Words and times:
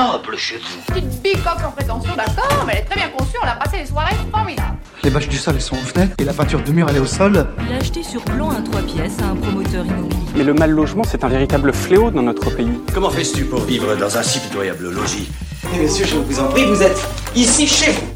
noble 0.00 0.36
chez 0.36 0.56
vous. 0.56 0.92
Petite 0.92 1.22
bicoque 1.22 1.64
en 1.66 1.72
prétention, 1.72 2.12
d'accord, 2.16 2.64
mais 2.66 2.72
elle 2.74 2.78
est 2.80 2.84
très 2.84 2.96
bien 2.96 3.08
conçue, 3.10 3.36
on 3.42 3.46
a 3.46 3.52
passé 3.52 3.78
des 3.78 3.86
soirées 3.86 4.14
formidables. 4.32 4.76
Les 5.02 5.10
bâches 5.10 5.28
du 5.28 5.36
sol, 5.36 5.54
elles 5.56 5.62
sont 5.62 5.76
aux 5.76 5.80
fenêtres 5.80 6.14
et 6.18 6.24
la 6.24 6.32
peinture 6.32 6.62
de 6.62 6.72
mur, 6.72 6.86
elle 6.88 6.96
est 6.96 7.00
au 7.00 7.06
sol. 7.06 7.46
Il 7.68 7.74
a 7.74 7.78
acheté 7.78 8.02
sur 8.02 8.22
plan 8.22 8.50
un 8.50 8.62
3 8.62 8.82
pièces 8.82 9.18
à 9.22 9.26
un 9.26 9.36
promoteur 9.36 9.84
immobilier. 9.84 10.20
Mais 10.36 10.44
le 10.44 10.54
mal 10.54 10.70
logement, 10.70 11.04
c'est 11.04 11.24
un 11.24 11.28
véritable 11.28 11.72
fléau 11.72 12.10
dans 12.10 12.22
notre 12.22 12.50
pays. 12.50 12.80
Comment 12.94 13.10
fais-tu 13.10 13.44
pour 13.44 13.60
vivre 13.60 13.94
dans 13.96 14.16
un 14.16 14.22
si 14.22 14.40
pitoyable 14.40 14.90
logis? 14.90 15.30
Monsieur, 15.78 16.06
je 16.06 16.16
vous 16.16 16.40
en 16.40 16.48
prie, 16.48 16.64
vous 16.64 16.82
êtes 16.82 17.00
ici 17.34 17.66
chez 17.66 17.92
vous. 17.92 18.06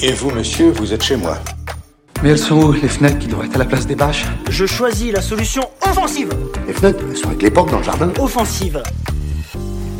Et 0.00 0.12
vous, 0.12 0.30
monsieur, 0.30 0.70
vous 0.72 0.92
êtes 0.92 1.02
chez 1.02 1.16
moi. 1.16 1.38
Mais 2.22 2.30
elles 2.30 2.38
sont 2.38 2.54
où, 2.54 2.72
les 2.72 2.88
fenêtres 2.88 3.18
qui 3.18 3.26
devraient 3.26 3.46
être 3.46 3.56
à 3.56 3.58
la 3.58 3.64
place 3.64 3.86
des 3.86 3.96
bâches? 3.96 4.24
Je 4.48 4.64
choisis 4.64 5.12
la 5.12 5.20
solution 5.20 5.68
offensive. 5.80 6.30
Les 6.66 6.72
fenêtres, 6.72 7.02
elles 7.08 7.16
sont 7.16 7.28
avec 7.28 7.42
les 7.42 7.50
portes 7.50 7.70
dans 7.70 7.78
le 7.78 7.84
jardin. 7.84 8.10
Offensive. 8.20 8.80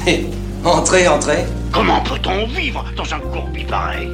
Hé, 0.05 0.27
entrez, 0.65 1.07
entrez. 1.07 1.45
Comment 1.71 2.01
peut-on 2.01 2.49
vivre 2.49 2.85
dans 2.97 3.15
un 3.15 3.21
courbi 3.21 3.63
pareil 3.63 4.09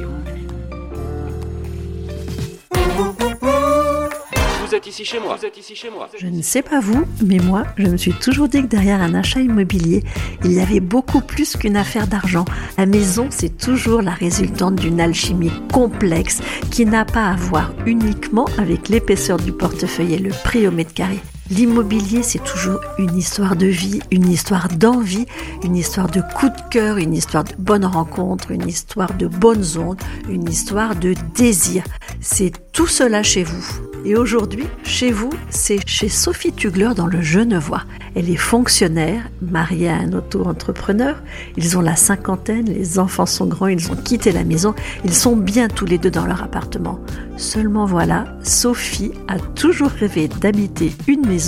Vous 4.61 4.75
êtes 4.75 4.85
ici 4.85 5.03
chez 5.03 5.19
moi. 5.19 5.35
Vous 5.35 5.47
êtes 5.47 5.57
ici 5.57 5.75
chez 5.75 5.89
moi. 5.89 6.07
Je 6.15 6.27
ne 6.27 6.43
sais 6.43 6.61
pas 6.61 6.79
vous, 6.79 7.07
mais 7.25 7.39
moi, 7.39 7.63
je 7.77 7.87
me 7.87 7.97
suis 7.97 8.13
toujours 8.13 8.47
dit 8.47 8.61
que 8.61 8.67
derrière 8.67 9.01
un 9.01 9.15
achat 9.15 9.39
immobilier, 9.39 10.03
il 10.43 10.53
y 10.53 10.59
avait 10.59 10.79
beaucoup 10.79 11.21
plus 11.21 11.57
qu'une 11.57 11.75
affaire 11.75 12.05
d'argent. 12.05 12.45
La 12.77 12.85
maison, 12.85 13.25
c'est 13.31 13.57
toujours 13.57 14.03
la 14.03 14.13
résultante 14.13 14.75
d'une 14.75 15.01
alchimie 15.01 15.51
complexe 15.73 16.39
qui 16.69 16.85
n'a 16.85 17.03
pas 17.03 17.29
à 17.29 17.35
voir 17.35 17.73
uniquement 17.87 18.45
avec 18.59 18.89
l'épaisseur 18.89 19.37
du 19.37 19.51
portefeuille 19.51 20.13
et 20.13 20.19
le 20.19 20.29
prix 20.43 20.67
au 20.67 20.71
mètre 20.71 20.93
carré. 20.93 21.17
L'immobilier, 21.51 22.21
c'est 22.21 22.43
toujours 22.43 22.79
une 22.99 23.17
histoire 23.17 23.55
de 23.55 23.65
vie, 23.65 24.01
une 24.11 24.29
histoire 24.29 24.67
d'envie, 24.67 25.25
une 25.63 25.75
histoire 25.75 26.07
de 26.07 26.21
coup 26.21 26.47
de 26.47 26.69
cœur, 26.69 26.97
une 26.97 27.15
histoire 27.15 27.43
de 27.43 27.55
bonnes 27.57 27.85
rencontres, 27.85 28.51
une 28.51 28.67
histoire 28.67 29.15
de 29.15 29.25
bonnes 29.25 29.65
ondes, 29.77 29.99
une 30.29 30.47
histoire 30.47 30.95
de 30.95 31.15
désir. 31.33 31.83
C'est 32.21 32.53
tout 32.71 32.85
cela 32.85 33.23
chez 33.23 33.43
vous. 33.43 33.65
Et 34.05 34.15
aujourd'hui, 34.15 34.65
chez 34.83 35.11
vous, 35.11 35.31
c'est 35.49 35.85
chez 35.87 36.07
Sophie 36.07 36.53
Tugler 36.53 36.91
dans 36.95 37.07
le 37.07 37.21
Genevois. 37.21 37.83
Elle 38.15 38.29
est 38.29 38.37
fonctionnaire, 38.37 39.29
mariée 39.41 39.89
à 39.89 39.97
un 39.97 40.13
auto-entrepreneur. 40.13 41.21
Ils 41.57 41.77
ont 41.77 41.81
la 41.81 41.95
cinquantaine, 41.95 42.65
les 42.65 42.99
enfants 42.99 43.25
sont 43.25 43.45
grands, 43.45 43.67
ils 43.67 43.91
ont 43.91 43.95
quitté 43.95 44.31
la 44.31 44.43
maison, 44.43 44.73
ils 45.03 45.13
sont 45.13 45.35
bien 45.35 45.67
tous 45.67 45.85
les 45.85 45.97
deux 45.97 46.11
dans 46.11 46.25
leur 46.25 46.43
appartement. 46.43 46.99
Seulement 47.37 47.85
voilà, 47.85 48.37
Sophie 48.43 49.11
a 49.27 49.39
toujours 49.39 49.89
rêvé 49.89 50.27
d'habiter 50.27 50.93
une 51.07 51.25
maison 51.25 51.38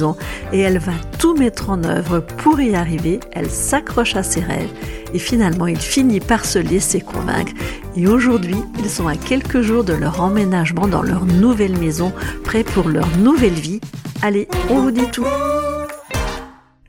et 0.53 0.59
elle 0.59 0.77
va 0.77 0.93
tout 1.19 1.35
mettre 1.35 1.69
en 1.69 1.83
œuvre 1.83 2.19
pour 2.19 2.59
y 2.61 2.75
arriver. 2.75 3.19
Elle 3.33 3.49
s'accroche 3.49 4.15
à 4.15 4.23
ses 4.23 4.39
rêves 4.39 4.71
et 5.13 5.19
finalement 5.19 5.67
il 5.67 5.77
finit 5.77 6.19
par 6.19 6.45
se 6.45 6.59
laisser 6.59 7.01
convaincre. 7.01 7.51
Et 7.97 8.07
aujourd'hui, 8.07 8.55
ils 8.79 8.89
sont 8.89 9.07
à 9.07 9.15
quelques 9.15 9.61
jours 9.61 9.83
de 9.83 9.93
leur 9.93 10.21
emménagement 10.21 10.87
dans 10.87 11.03
leur 11.03 11.25
nouvelle 11.25 11.77
maison, 11.77 12.13
prêts 12.43 12.63
pour 12.63 12.87
leur 12.87 13.07
nouvelle 13.17 13.51
vie. 13.51 13.81
Allez, 14.21 14.47
on 14.69 14.79
vous 14.79 14.91
dit 14.91 15.09
tout. 15.11 15.25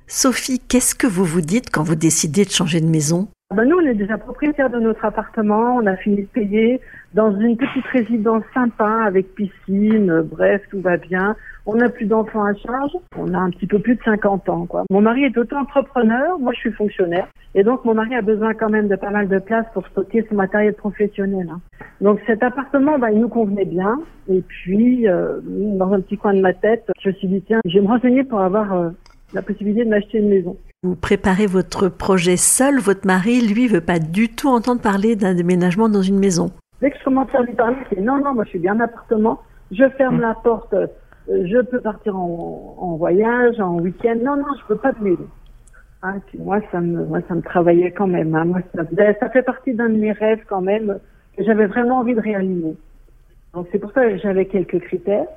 Sophie, 0.06 0.60
qu'est-ce 0.60 0.94
que 0.94 1.06
vous 1.06 1.24
vous 1.24 1.40
dites 1.40 1.70
quand 1.70 1.82
vous 1.82 1.94
décidez 1.94 2.44
de 2.44 2.50
changer 2.50 2.80
de 2.80 2.88
maison? 2.88 3.28
Ben 3.54 3.64
nous, 3.64 3.76
on 3.76 3.86
est 3.86 3.94
déjà 3.94 4.16
propriétaires 4.18 4.70
de 4.70 4.78
notre 4.78 5.04
appartement. 5.04 5.76
On 5.76 5.86
a 5.86 5.96
fini 5.96 6.22
de 6.22 6.26
payer 6.26 6.80
dans 7.14 7.36
une 7.38 7.56
petite 7.56 7.84
résidence 7.92 8.42
sympa 8.54 9.04
avec 9.06 9.34
piscine. 9.34 10.10
euh, 10.10 10.22
Bref, 10.22 10.62
tout 10.70 10.80
va 10.80 10.96
bien. 10.96 11.36
On 11.66 11.76
n'a 11.76 11.88
plus 11.88 12.06
d'enfants 12.06 12.44
à 12.44 12.54
charge. 12.54 12.92
On 13.16 13.32
a 13.34 13.38
un 13.38 13.50
petit 13.50 13.66
peu 13.66 13.78
plus 13.78 13.94
de 13.96 14.00
50 14.04 14.48
ans, 14.48 14.66
quoi. 14.66 14.84
Mon 14.90 15.00
mari 15.00 15.24
est 15.24 15.36
auto-entrepreneur. 15.38 16.38
Moi, 16.38 16.52
je 16.54 16.58
suis 16.60 16.72
fonctionnaire. 16.72 17.28
Et 17.54 17.62
donc, 17.62 17.84
mon 17.84 17.94
mari 17.94 18.14
a 18.14 18.22
besoin 18.22 18.54
quand 18.54 18.70
même 18.70 18.88
de 18.88 18.96
pas 18.96 19.10
mal 19.10 19.28
de 19.28 19.38
place 19.38 19.66
pour 19.74 19.86
stocker 19.88 20.26
son 20.28 20.34
matériel 20.34 20.74
professionnel. 20.74 21.48
hein. 21.52 21.60
Donc, 22.00 22.18
cet 22.26 22.42
appartement, 22.42 22.98
ben, 22.98 23.10
il 23.10 23.20
nous 23.20 23.28
convenait 23.28 23.64
bien. 23.66 24.00
Et 24.28 24.40
puis, 24.40 25.06
euh, 25.06 25.40
dans 25.44 25.92
un 25.92 26.00
petit 26.00 26.16
coin 26.16 26.34
de 26.34 26.40
ma 26.40 26.52
tête, 26.54 26.90
je 27.02 27.10
me 27.10 27.14
suis 27.14 27.28
dit, 27.28 27.42
tiens, 27.46 27.60
je 27.64 27.74
vais 27.78 27.80
me 27.84 27.88
renseigner 27.88 28.24
pour 28.24 28.40
avoir 28.40 28.72
euh, 28.72 28.90
la 29.34 29.42
possibilité 29.42 29.84
de 29.84 29.90
m'acheter 29.90 30.18
une 30.18 30.30
maison. 30.30 30.56
Vous 30.82 30.96
préparez 30.96 31.46
votre 31.46 31.88
projet 31.88 32.36
seul, 32.36 32.80
votre 32.80 33.06
mari, 33.06 33.40
lui, 33.46 33.68
veut 33.68 33.80
pas 33.80 34.00
du 34.00 34.28
tout 34.30 34.48
entendre 34.48 34.80
parler 34.80 35.14
d'un 35.14 35.34
déménagement 35.34 35.88
dans 35.88 36.02
une 36.02 36.18
maison. 36.18 36.50
Dès 36.82 36.90
que 36.90 36.98
je 36.98 37.04
commence 37.04 37.34
à 37.34 37.40
lui 37.42 37.54
parler, 37.54 37.76
c'est 37.88 38.00
non, 38.00 38.18
non, 38.18 38.34
moi 38.34 38.44
je 38.44 38.50
suis 38.50 38.58
bien 38.58 38.74
en 38.76 38.80
appartement, 38.80 39.40
je 39.70 39.88
ferme 39.90 40.20
la 40.20 40.34
porte, 40.34 40.74
euh, 40.74 40.86
je 41.28 41.62
peux 41.62 41.80
partir 41.80 42.16
en, 42.18 42.74
en 42.78 42.96
voyage, 42.96 43.58
en 43.60 43.78
week-end. 43.78 44.16
Non, 44.22 44.36
non, 44.36 44.44
je 44.60 44.66
peux 44.66 44.76
pas 44.76 44.92
de 44.92 45.02
maison. 45.02 45.28
Ah, 46.02 46.14
puis 46.26 46.38
moi, 46.40 46.58
ça 46.72 46.80
me, 46.80 47.04
moi, 47.06 47.20
ça 47.28 47.34
me 47.36 47.40
travaillait 47.42 47.92
quand 47.92 48.08
même. 48.08 48.34
hein. 48.34 48.44
Moi, 48.44 48.60
ça, 48.74 48.82
ça 49.20 49.30
fait 49.30 49.42
partie 49.44 49.72
d'un 49.72 49.88
de 49.88 49.96
mes 49.96 50.10
rêves 50.12 50.42
quand 50.48 50.60
même 50.60 50.98
que 51.36 51.44
j'avais 51.44 51.66
vraiment 51.66 51.98
envie 52.00 52.14
de 52.16 52.20
réaliser. 52.20 52.76
Donc 53.54 53.68
c'est 53.70 53.78
pour 53.78 53.92
ça 53.92 54.04
que 54.08 54.16
j'avais 54.18 54.46
quelques 54.46 54.80
critères. 54.80 55.28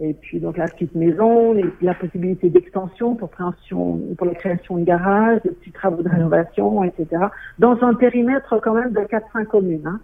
Et 0.00 0.14
puis 0.14 0.38
donc 0.40 0.56
la 0.56 0.68
petite 0.68 0.94
maison, 0.94 1.52
les- 1.52 1.64
la 1.82 1.94
possibilité 1.94 2.50
d'extension 2.50 3.14
pour 3.16 3.30
création, 3.30 4.00
pour 4.16 4.26
la 4.26 4.34
création 4.34 4.76
de 4.78 4.84
garage, 4.84 5.40
des 5.42 5.50
petits 5.50 5.72
travaux 5.72 6.02
de 6.02 6.08
rénovation, 6.08 6.84
etc. 6.84 7.26
Dans 7.58 7.80
un 7.82 7.94
périmètre 7.94 8.60
quand 8.60 8.74
même 8.74 8.92
de 8.92 9.00
4-5 9.00 9.46
communes. 9.46 9.86
Hein. 9.86 10.00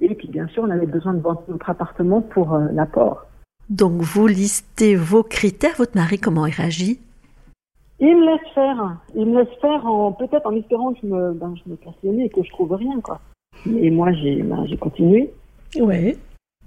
Et 0.00 0.14
puis 0.14 0.28
bien 0.28 0.46
sûr, 0.48 0.62
on 0.62 0.70
avait 0.70 0.86
besoin 0.86 1.14
de 1.14 1.20
vendre 1.20 1.42
notre 1.48 1.70
appartement 1.70 2.20
pour 2.20 2.54
euh, 2.54 2.66
l'apport. 2.72 3.26
Donc 3.70 4.02
vous 4.02 4.26
listez 4.26 4.94
vos 4.94 5.22
critères, 5.22 5.74
votre 5.76 5.96
mari, 5.96 6.18
comment 6.18 6.46
il 6.46 6.52
réagit? 6.52 7.00
Il 7.98 8.16
me 8.16 8.26
laisse 8.26 8.54
faire. 8.54 8.98
Il 9.14 9.26
me 9.26 9.40
laisse 9.40 9.60
faire 9.60 9.86
en 9.86 10.12
peut-être 10.12 10.46
en 10.46 10.54
espérant 10.54 10.92
que 10.92 11.00
je 11.02 11.06
me, 11.06 11.32
ben, 11.32 11.54
je 11.64 11.70
me 11.70 11.76
casse 11.76 11.94
le 12.04 12.12
nez 12.12 12.24
et 12.26 12.28
que 12.28 12.42
je 12.42 12.50
trouve 12.50 12.72
rien 12.72 13.00
quoi. 13.00 13.20
Et 13.66 13.90
moi 13.90 14.12
j'ai, 14.12 14.42
ben, 14.42 14.66
j'ai 14.66 14.76
continué. 14.76 15.30
Oui. 15.80 16.16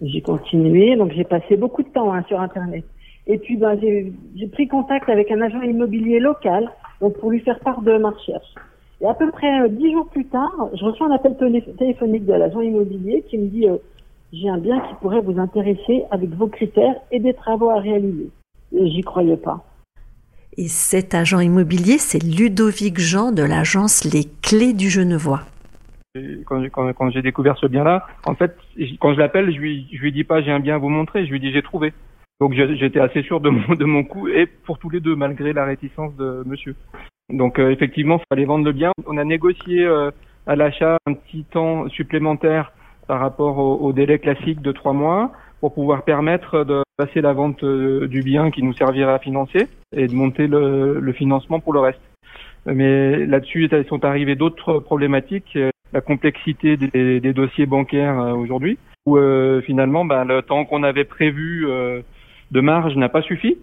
J'ai 0.02 0.22
continué, 0.22 0.96
donc 0.96 1.12
j'ai 1.12 1.24
passé 1.24 1.56
beaucoup 1.56 1.84
de 1.84 1.90
temps 1.90 2.14
hein, 2.14 2.24
sur 2.28 2.40
Internet. 2.40 2.84
Et 3.28 3.38
puis 3.38 3.58
ben, 3.58 3.80
j'ai 3.80 4.12
j'ai 4.36 4.48
pris 4.48 4.68
contact 4.68 5.08
avec 5.08 5.30
un 5.32 5.42
agent 5.42 5.62
immobilier 5.62 6.20
local 6.20 6.70
donc 7.00 7.18
pour 7.20 7.30
lui 7.32 7.40
faire 7.42 7.60
part 7.60 7.82
de 7.82 7.98
ma 7.98 8.10
recherche. 8.10 8.56
Et 9.02 9.06
à 9.06 9.14
peu 9.14 9.32
près 9.32 9.62
euh, 9.62 9.68
dix 9.70 9.92
jours 9.94 10.10
plus 10.10 10.26
tard, 10.26 10.52
je 10.74 10.84
reçois 10.84 11.08
un 11.08 11.12
appel 11.12 11.38
télé- 11.38 11.64
téléphonique 11.78 12.26
de 12.26 12.34
l'agent 12.34 12.62
immobilier 12.62 13.24
qui 13.30 13.38
me 13.38 13.48
dit 13.48 13.68
euh, 13.68 13.78
j'ai 14.34 14.50
un 14.50 14.58
bien 14.58 14.80
qui 14.82 14.94
pourrait 15.02 15.22
vous 15.22 15.40
intéresser 15.40 16.04
avec 16.12 16.30
vos 16.32 16.48
critères 16.48 16.96
et 17.12 17.20
des 17.20 17.34
travaux 17.34 17.70
à 17.70 17.80
réaliser. 17.80 18.30
J'y 18.74 19.02
croyais 19.02 19.38
pas. 19.38 19.64
Et 20.58 20.68
cet 20.68 21.14
agent 21.16 21.40
immobilier, 21.40 21.98
c'est 21.98 22.22
Ludovic 22.22 23.00
Jean 23.00 23.32
de 23.32 23.44
l'agence 23.44 24.04
Les 24.04 24.26
Clés 24.42 24.74
du 24.74 24.90
Genevois. 24.90 25.42
Quand, 26.46 26.62
j'ai- 26.62 26.70
quand, 26.70 26.92
quand 26.94 27.10
j'ai 27.12 27.22
découvert 27.22 27.56
ce 27.58 27.68
bien-là, 27.68 28.06
en 28.26 28.36
fait, 28.36 28.56
quand 29.00 29.14
je 29.14 29.20
l'appelle, 29.20 29.54
je 29.54 29.60
lui, 29.60 29.88
je 29.94 30.00
lui 30.02 30.12
dis 30.12 30.24
pas 30.26 30.42
j'ai 30.42 30.52
un 30.52 30.60
bien 30.60 30.76
à 30.76 30.78
vous 30.80 30.90
montrer, 30.90 31.26
je 31.26 31.32
lui 31.32 31.40
dis 31.40 31.52
j'ai 31.54 31.62
trouvé. 31.62 31.94
Donc 32.42 32.54
j'étais 32.54 33.00
assez 33.00 33.22
sûr 33.24 33.40
de 33.40 33.50
mon, 33.50 33.76
de 33.76 33.86
mon 33.86 34.04
coup 34.04 34.28
et 34.28 34.46
pour 34.46 34.80
tous 34.80 34.90
les 34.90 35.00
deux, 35.00 35.16
malgré 35.16 35.54
la 35.54 35.66
réticence 35.66 36.16
de 36.18 36.44
monsieur. 36.46 36.76
Donc 37.30 37.60
euh, 37.60 37.70
effectivement, 37.72 38.18
il 38.18 38.26
fallait 38.30 38.46
vendre 38.46 38.66
le 38.66 38.72
bien. 38.72 38.92
On 39.06 39.18
a 39.18 39.24
négocié 39.24 39.86
euh, 39.86 40.12
à 40.48 40.56
l'achat 40.56 40.98
un 41.06 41.14
petit 41.14 41.44
temps 41.44 41.88
supplémentaire 41.90 42.72
par 43.08 43.20
rapport 43.20 43.58
au, 43.58 43.78
au 43.78 43.94
délai 43.94 44.20
classique 44.20 44.62
de 44.62 44.72
trois 44.72 44.94
mois 44.94 45.32
pour 45.60 45.74
pouvoir 45.74 46.04
permettre 46.04 46.64
de 46.64 46.84
passer 46.98 47.22
la 47.22 47.34
vente 47.34 47.64
euh, 47.64 48.08
du 48.08 48.22
bien 48.22 48.50
qui 48.50 48.64
nous 48.64 48.74
servirait 48.74 49.14
à 49.14 49.20
financer 49.20 49.68
et 49.96 50.08
de 50.08 50.14
monter 50.14 50.48
le, 50.48 51.00
le 51.00 51.14
financement 51.14 51.60
pour 51.60 51.74
le 51.74 51.80
reste. 51.80 52.02
Mais 52.66 53.26
là-dessus 53.26 53.70
sont 53.88 54.04
arrivées 54.06 54.36
d'autres 54.36 54.80
problématiques, 54.80 55.56
euh, 55.56 55.70
la 55.94 56.02
complexité 56.02 56.78
des, 56.78 57.20
des 57.20 57.34
dossiers 57.34 57.66
bancaires 57.66 58.20
euh, 58.20 58.34
aujourd'hui, 58.34 58.78
où 59.06 59.18
finalement 59.66 60.06
ben, 60.06 60.24
le 60.24 60.44
temps 60.44 60.66
qu'on 60.66 60.84
avait 60.84 61.06
prévu 61.06 61.66
de 62.52 62.62
marge 62.62 62.96
n'a 62.96 63.10
pas 63.10 63.24
suffi. 63.24 63.58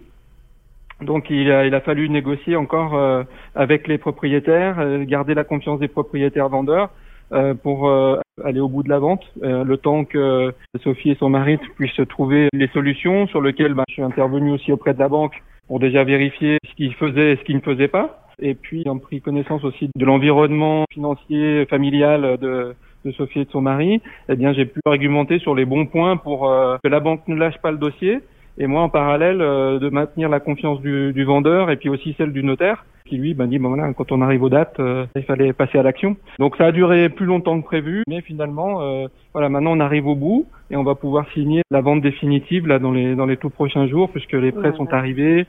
Donc 1.01 1.29
il 1.29 1.51
a, 1.51 1.65
il 1.65 1.75
a 1.75 1.81
fallu 1.81 2.09
négocier 2.09 2.55
encore 2.55 2.95
euh, 2.95 3.23
avec 3.55 3.87
les 3.87 3.97
propriétaires, 3.97 4.79
euh, 4.79 5.03
garder 5.05 5.35
la 5.35 5.43
confiance 5.43 5.79
des 5.79 5.87
propriétaires 5.87 6.49
vendeurs 6.49 6.89
euh, 7.33 7.53
pour 7.53 7.89
euh, 7.89 8.19
aller 8.43 8.59
au 8.59 8.69
bout 8.69 8.83
de 8.83 8.89
la 8.89 8.99
vente, 8.99 9.23
euh, 9.43 9.63
le 9.63 9.77
temps 9.77 10.05
que 10.05 10.53
Sophie 10.81 11.11
et 11.11 11.15
son 11.15 11.29
mari 11.29 11.57
puissent 11.75 12.07
trouver 12.09 12.47
les 12.53 12.67
solutions 12.69 13.27
sur 13.27 13.41
lesquelles 13.41 13.73
ben, 13.73 13.83
je 13.89 13.95
suis 13.95 14.01
intervenu 14.01 14.51
aussi 14.51 14.71
auprès 14.71 14.93
de 14.93 14.99
la 14.99 15.09
banque 15.09 15.43
pour 15.67 15.79
déjà 15.79 16.03
vérifier 16.03 16.57
ce 16.67 16.73
qu'ils 16.75 16.93
faisaient 16.95 17.33
et 17.33 17.35
ce 17.35 17.43
qu'ils 17.43 17.57
ne 17.57 17.61
faisaient 17.61 17.89
pas. 17.89 18.23
Et 18.39 18.55
puis 18.55 18.87
en 18.87 18.97
pris 18.97 19.21
connaissance 19.21 19.63
aussi 19.65 19.89
de 19.95 20.05
l'environnement 20.05 20.85
financier 20.91 21.65
familial 21.65 22.37
de, 22.39 22.73
de 23.03 23.11
Sophie 23.11 23.41
et 23.41 23.45
de 23.45 23.51
son 23.51 23.61
mari, 23.61 24.01
eh 24.29 24.35
bien 24.35 24.53
j'ai 24.53 24.65
pu 24.65 24.79
argumenter 24.85 25.39
sur 25.39 25.53
les 25.53 25.65
bons 25.65 25.85
points 25.85 26.17
pour 26.17 26.49
que 26.83 26.87
la 26.87 26.99
banque 26.99 27.27
ne 27.27 27.35
lâche 27.35 27.57
pas 27.57 27.71
le 27.71 27.77
dossier 27.77 28.19
et 28.57 28.67
moi 28.67 28.81
en 28.81 28.89
parallèle 28.89 29.41
euh, 29.41 29.79
de 29.79 29.89
maintenir 29.89 30.29
la 30.29 30.39
confiance 30.39 30.81
du, 30.81 31.13
du, 31.13 31.23
vendeur 31.23 31.69
et 31.69 31.77
puis 31.77 31.89
aussi 31.89 32.15
celle 32.17 32.31
du 32.31 32.43
notaire 32.43 32.85
qui 33.05 33.17
lui 33.17 33.33
ben, 33.33 33.47
dit 33.47 33.59
bon 33.59 33.69
voilà 33.69 33.93
quand 33.93 34.11
on 34.11 34.21
arrive 34.21 34.43
aux 34.43 34.49
dates 34.49 34.79
euh, 34.79 35.05
il 35.15 35.23
fallait 35.23 35.53
passer 35.53 35.77
à 35.77 35.83
l'action. 35.83 36.17
Donc 36.39 36.57
ça 36.57 36.65
a 36.65 36.71
duré 36.71 37.09
plus 37.09 37.25
longtemps 37.25 37.59
que 37.61 37.65
prévu 37.65 38.03
mais 38.07 38.21
finalement 38.21 38.81
euh, 38.81 39.07
voilà 39.33 39.49
maintenant 39.49 39.77
on 39.77 39.79
arrive 39.79 40.07
au 40.07 40.15
bout 40.15 40.47
et 40.71 40.75
on 40.75 40.83
va 40.83 40.95
pouvoir 40.95 41.25
signer 41.33 41.61
la 41.71 41.81
vente 41.81 42.01
définitive 42.01 42.67
là 42.67 42.79
dans 42.79 42.91
les 42.91 43.15
dans 43.15 43.25
les 43.25 43.37
tout 43.37 43.49
prochains 43.49 43.87
jours 43.87 44.09
puisque 44.09 44.33
les 44.33 44.51
prêts 44.51 44.73
sont 44.73 44.91
arrivés 44.93 45.45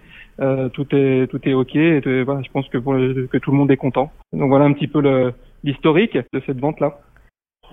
tout 0.73 0.87
est 0.95 1.27
tout 1.29 1.41
est 1.49 1.55
ok 1.55 1.75
et, 1.75 2.23
voilà, 2.23 2.43
je 2.43 2.51
pense 2.53 2.69
que 2.69 2.79
pour 2.79 2.93
que 2.95 3.39
tout 3.39 3.51
le 3.51 3.57
monde 3.57 3.71
est 3.71 3.77
content. 3.77 4.13
Donc 4.33 4.49
voilà 4.49 4.67
un 4.67 4.73
petit 4.73 4.87
peu 4.87 5.01
le 5.01 5.33
l'historique 5.65 6.17
de 6.33 6.41
cette 6.47 6.61
vente 6.61 6.79
là 6.81 6.99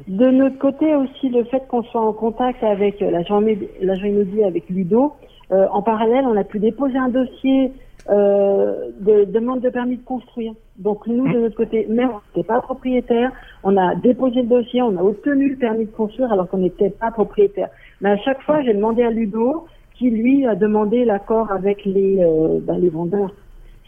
de 0.08 0.30
notre 0.30 0.58
côté 0.58 0.96
aussi, 0.96 1.30
le 1.30 1.44
fait 1.46 1.68
qu'on 1.68 1.84
soit 1.84 2.02
en 2.02 2.14
contact 2.14 2.64
avec 2.64 3.00
l'agent 3.00 3.42
immobilier, 3.42 4.44
avec 4.44 4.70
Ludo, 4.70 5.14
euh, 5.52 5.68
en 5.72 5.82
parallèle, 5.82 6.26
on 6.26 6.36
a 6.38 6.44
pu 6.44 6.60
déposer 6.60 6.98
un 6.98 7.10
dossier 7.10 7.72
euh, 8.10 8.92
de 9.00 9.24
demande 9.26 9.62
de 9.62 9.70
permis 9.70 9.98
de 9.98 10.04
construire. 10.04 10.54
Donc 10.78 11.08
nous, 11.08 11.32
de 11.32 11.40
notre 11.40 11.56
côté, 11.56 11.88
même 11.90 12.10
on 12.10 12.20
n'était 12.38 12.48
pas 12.48 12.62
propriétaire, 12.62 13.32
on 13.64 13.78
a 13.78 13.96
déposé 13.96 14.42
le 14.42 14.48
dossier, 14.48 14.82
on 14.82 14.98
a 14.98 15.02
obtenu 15.02 15.50
le 15.50 15.56
permis 15.56 15.86
de 15.86 15.92
construire 15.92 16.32
alors 16.32 16.50
qu'on 16.50 16.58
n'était 16.58 16.90
pas 16.90 17.12
propriétaire. 17.12 17.70
Mais 18.02 18.12
à 18.12 18.18
chaque 18.18 18.42
fois, 18.42 18.62
j'ai 18.62 18.74
demandé 18.74 19.02
à 19.04 19.10
Ludo, 19.10 19.66
qui 19.96 20.10
lui 20.10 20.46
a 20.46 20.56
demandé 20.56 21.06
l'accord 21.06 21.52
avec 21.52 21.86
les, 21.86 22.20
euh, 22.20 22.60
ben, 22.62 22.78
les 22.78 22.90
vendeurs. 22.90 23.32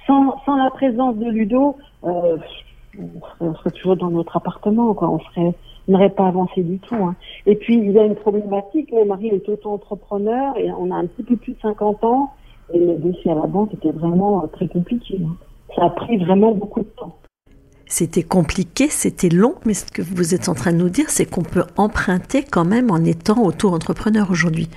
Sans, 0.05 0.39
sans 0.45 0.55
la 0.55 0.71
présence 0.71 1.17
de 1.17 1.29
Ludo, 1.29 1.75
euh, 2.05 2.37
on 3.39 3.53
serait 3.55 3.71
toujours 3.71 3.97
dans 3.97 4.09
notre 4.09 4.37
appartement, 4.37 4.93
quoi. 4.93 5.09
On 5.09 5.19
serait 5.19 5.53
n'aurait 5.87 6.09
pas 6.09 6.27
avancé 6.27 6.61
du 6.61 6.79
tout. 6.79 6.95
Hein. 6.95 7.15
Et 7.45 7.55
puis, 7.55 7.77
il 7.77 7.91
y 7.91 7.99
a 7.99 8.03
une 8.03 8.15
problématique. 8.15 8.91
Mon 8.91 9.05
mari 9.05 9.27
est 9.27 9.47
auto-entrepreneur 9.47 10.57
et 10.57 10.71
on 10.71 10.91
a 10.91 10.95
un 10.95 11.05
petit 11.05 11.23
peu 11.23 11.35
plus 11.35 11.53
de 11.53 11.59
50 11.61 12.03
ans. 12.03 12.31
Et 12.73 12.79
le 12.79 12.95
dossier 12.97 13.31
à 13.31 13.35
la 13.35 13.47
banque 13.47 13.73
était 13.73 13.91
vraiment 13.91 14.43
euh, 14.43 14.47
très 14.47 14.67
compliqué. 14.67 15.19
Hein. 15.23 15.35
Ça 15.75 15.85
a 15.85 15.89
pris 15.89 16.17
vraiment 16.17 16.51
beaucoup 16.51 16.81
de 16.81 16.89
temps. 16.97 17.15
C'était 17.85 18.23
compliqué, 18.23 18.87
c'était 18.89 19.29
long, 19.29 19.55
mais 19.65 19.73
ce 19.73 19.89
que 19.89 20.01
vous 20.01 20.35
êtes 20.35 20.49
en 20.49 20.53
train 20.53 20.73
de 20.73 20.77
nous 20.77 20.89
dire, 20.89 21.09
c'est 21.09 21.25
qu'on 21.29 21.43
peut 21.43 21.63
emprunter 21.77 22.43
quand 22.43 22.65
même 22.65 22.91
en 22.91 22.97
étant 22.97 23.41
auto-entrepreneur 23.41 24.29
aujourd'hui. 24.29 24.67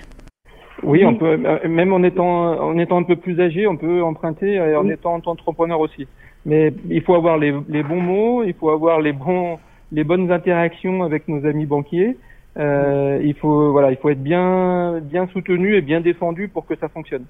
Oui, 0.85 1.05
on 1.05 1.17
peut, 1.17 1.39
euh, 1.45 1.69
même 1.69 1.93
en 1.93 2.05
étant, 2.05 2.61
en 2.61 2.79
étant 2.79 2.99
un 2.99 3.03
peu 3.03 3.17
plus 3.17 3.41
âgé, 3.41 3.67
on 3.67 3.77
peut 3.77 4.03
emprunter 4.03 4.55
et 4.55 4.77
en 4.77 4.89
étant 4.89 5.21
entrepreneur 5.27 5.81
aussi. 5.81 6.07
Mais 6.47 6.73
il 6.89 7.03
faut 7.03 7.15
avoir 7.15 7.37
les, 7.37 7.53
les 7.69 7.83
bons 7.83 8.01
mots, 8.01 8.43
il 8.45 8.55
faut 8.55 8.71
avoir 8.71 9.01
les 9.01 9.13
bons, 9.13 9.59
les 9.93 10.05
bonnes 10.05 10.31
interactions 10.31 11.03
avec 11.03 11.29
nos 11.29 11.47
amis 11.47 11.67
banquiers. 11.67 12.17
Euh, 12.57 13.21
il 13.23 13.35
faut 13.35 13.71
voilà, 13.73 13.91
il 13.91 13.97
faut 13.97 14.11
être 14.11 14.23
bien 14.23 15.01
bien 15.01 15.29
soutenu 15.29 15.77
et 15.77 15.81
bien 15.81 16.01
défendu 16.01 16.49
pour 16.49 16.67
que 16.67 16.77
ça 16.77 16.89
fonctionne. 16.89 17.25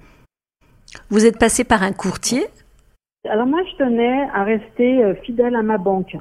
Vous 1.09 1.25
êtes 1.25 1.37
passé 1.37 1.63
par 1.63 1.83
un 1.83 1.93
courtier? 1.93 2.41
Alors 3.29 3.45
moi, 3.45 3.61
je 3.71 3.77
tenais 3.77 4.27
à 4.33 4.43
rester 4.43 5.03
euh, 5.03 5.13
fidèle 5.15 5.55
à 5.55 5.61
ma 5.61 5.77
banque. 5.77 6.17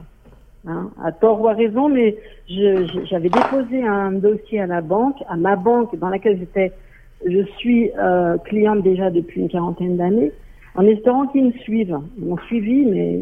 Hein, 0.67 0.91
à 1.03 1.11
tort 1.11 1.41
ou 1.41 1.49
à 1.49 1.55
raison, 1.55 1.89
mais 1.89 2.19
j'avais 2.47 3.31
déposé 3.31 3.83
un 3.83 4.13
dossier 4.13 4.61
à 4.61 4.67
la 4.67 4.83
banque, 4.83 5.17
à 5.27 5.37
ma 5.37 5.57
banque 5.57 5.99
dans 5.99 6.11
laquelle 6.11 6.39
j'étais, 6.39 6.73
je 7.27 7.43
suis 7.57 7.91
euh, 7.99 8.37
cliente 8.37 8.83
déjà 8.83 9.09
depuis 9.09 9.41
une 9.41 9.49
quarantaine 9.49 9.97
d'années 9.97 10.33
en 10.75 10.87
espérant 10.87 11.27
qu'ils 11.29 11.47
me 11.47 11.53
suivent. 11.53 11.99
Ils 12.19 12.25
m'ont 12.25 12.39
suivi, 12.47 12.85
mais 12.87 13.21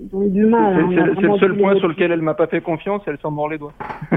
ils 0.00 0.14
ont 0.14 0.22
eu 0.22 0.30
du 0.30 0.46
mal. 0.46 0.86
C'est 0.90 1.00
hein. 1.00 1.06
le 1.06 1.38
seul 1.38 1.56
point 1.56 1.76
sur 1.76 1.88
lequel 1.88 2.12
elle 2.12 2.22
m'a 2.22 2.34
pas 2.34 2.46
fait 2.46 2.60
confiance, 2.60 3.02
elle 3.06 3.18
s'en 3.18 3.30
mord 3.30 3.48
les 3.48 3.58
doigts. 3.58 3.72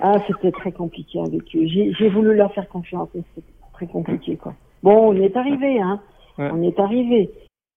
ah, 0.00 0.18
c'était 0.26 0.52
très 0.52 0.72
compliqué 0.72 1.20
avec 1.20 1.42
eux. 1.54 1.66
J'ai 1.66 2.08
voulu 2.08 2.34
leur 2.34 2.52
faire 2.52 2.68
confiance, 2.68 3.08
mais 3.14 3.22
c'était 3.34 3.46
très 3.72 3.86
compliqué, 3.86 4.36
quoi. 4.36 4.54
Bon, 4.82 5.10
on 5.10 5.14
est 5.14 5.36
arrivé, 5.36 5.80
hein. 5.80 6.00
On 6.38 6.62
est 6.62 6.78
arrivé. 6.78 7.30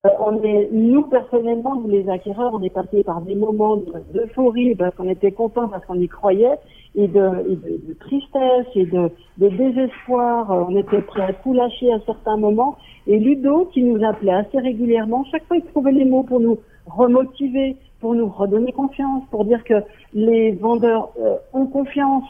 Euh, 0.05 0.09
on 0.19 0.41
est, 0.43 0.69
nous 0.71 1.03
personnellement, 1.03 1.75
nous 1.75 1.89
les 1.89 2.09
acquéreurs, 2.09 2.53
on 2.55 2.63
est 2.63 2.73
passé 2.73 3.03
par 3.03 3.21
des 3.21 3.35
moments 3.35 3.77
d'euphorie 4.13 4.73
parce 4.75 4.95
qu'on 4.95 5.07
était 5.07 5.31
contents 5.31 5.67
parce 5.67 5.85
qu'on 5.85 5.99
y 5.99 6.07
croyait 6.07 6.57
et 6.95 7.07
de, 7.07 7.49
et 7.49 7.55
de, 7.55 7.87
de, 7.87 7.93
tristesse 7.99 8.67
et 8.75 8.85
de, 8.85 9.09
de 9.37 9.49
désespoir. 9.49 10.51
Euh, 10.51 10.65
on 10.67 10.75
était 10.75 11.01
prêt 11.01 11.23
à 11.23 11.33
tout 11.33 11.53
lâcher 11.53 11.91
à 11.93 11.99
certains 12.05 12.37
moments. 12.37 12.77
Et 13.07 13.17
Ludo, 13.17 13.69
qui 13.73 13.83
nous 13.83 14.03
appelait 14.03 14.33
assez 14.33 14.59
régulièrement, 14.59 15.23
chaque 15.31 15.45
fois 15.45 15.57
il 15.57 15.63
trouvait 15.63 15.91
les 15.91 16.05
mots 16.05 16.23
pour 16.23 16.39
nous 16.39 16.59
remotiver, 16.87 17.77
pour 17.99 18.13
nous 18.13 18.27
redonner 18.27 18.71
confiance, 18.71 19.23
pour 19.31 19.45
dire 19.45 19.63
que 19.63 19.75
les 20.13 20.51
vendeurs 20.53 21.09
euh, 21.19 21.35
ont 21.53 21.67
confiance. 21.67 22.29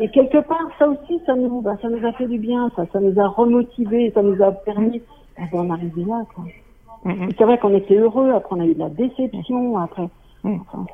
Et 0.00 0.08
quelque 0.10 0.38
part, 0.38 0.68
ça 0.78 0.88
aussi, 0.88 1.20
ça 1.26 1.34
nous, 1.34 1.60
bah, 1.60 1.76
ça 1.82 1.88
nous 1.88 2.06
a 2.06 2.12
fait 2.12 2.26
du 2.26 2.38
bien, 2.38 2.70
ça, 2.76 2.84
ça 2.92 3.00
nous 3.00 3.18
a 3.18 3.26
remotivé, 3.26 4.12
ça 4.14 4.22
nous 4.22 4.40
a 4.42 4.52
permis 4.52 5.02
d'en 5.52 5.70
arriver 5.70 6.04
là. 6.04 6.22
Mm-hmm. 7.04 7.34
C'est 7.36 7.44
vrai 7.44 7.58
qu'on 7.58 7.74
était 7.74 7.96
heureux, 7.96 8.30
après 8.30 8.56
on 8.56 8.60
a 8.60 8.66
eu 8.66 8.74
de 8.74 8.78
la 8.78 8.90
déception, 8.90 9.76
après 9.78 10.08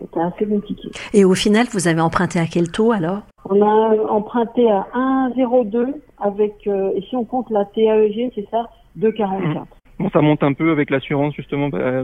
C'était 0.01 0.21
assez 0.21 0.47
compliqué. 0.47 0.91
Et 1.13 1.25
au 1.25 1.35
final, 1.35 1.67
vous 1.73 1.89
avez 1.89 2.01
emprunté 2.01 2.39
à 2.39 2.47
quel 2.47 2.71
taux 2.71 2.93
alors? 2.93 3.21
On 3.49 3.61
a 3.61 4.11
emprunté 4.11 4.71
à 4.71 4.87
1,02 4.95 5.95
avec, 6.21 6.67
euh, 6.67 6.93
et 6.95 7.03
si 7.03 7.17
on 7.17 7.25
compte 7.25 7.51
la 7.51 7.65
TAEG, 7.67 8.33
c'est 8.35 8.49
ça, 8.51 8.69
2,44. 8.99 9.41
Mm. 9.41 9.65
Bon, 9.99 10.11
ça 10.11 10.21
monte 10.21 10.43
un 10.43 10.53
peu 10.53 10.71
avec 10.73 10.91
l'assurance 10.91 11.35
justement, 11.35 11.69
bah, 11.69 12.03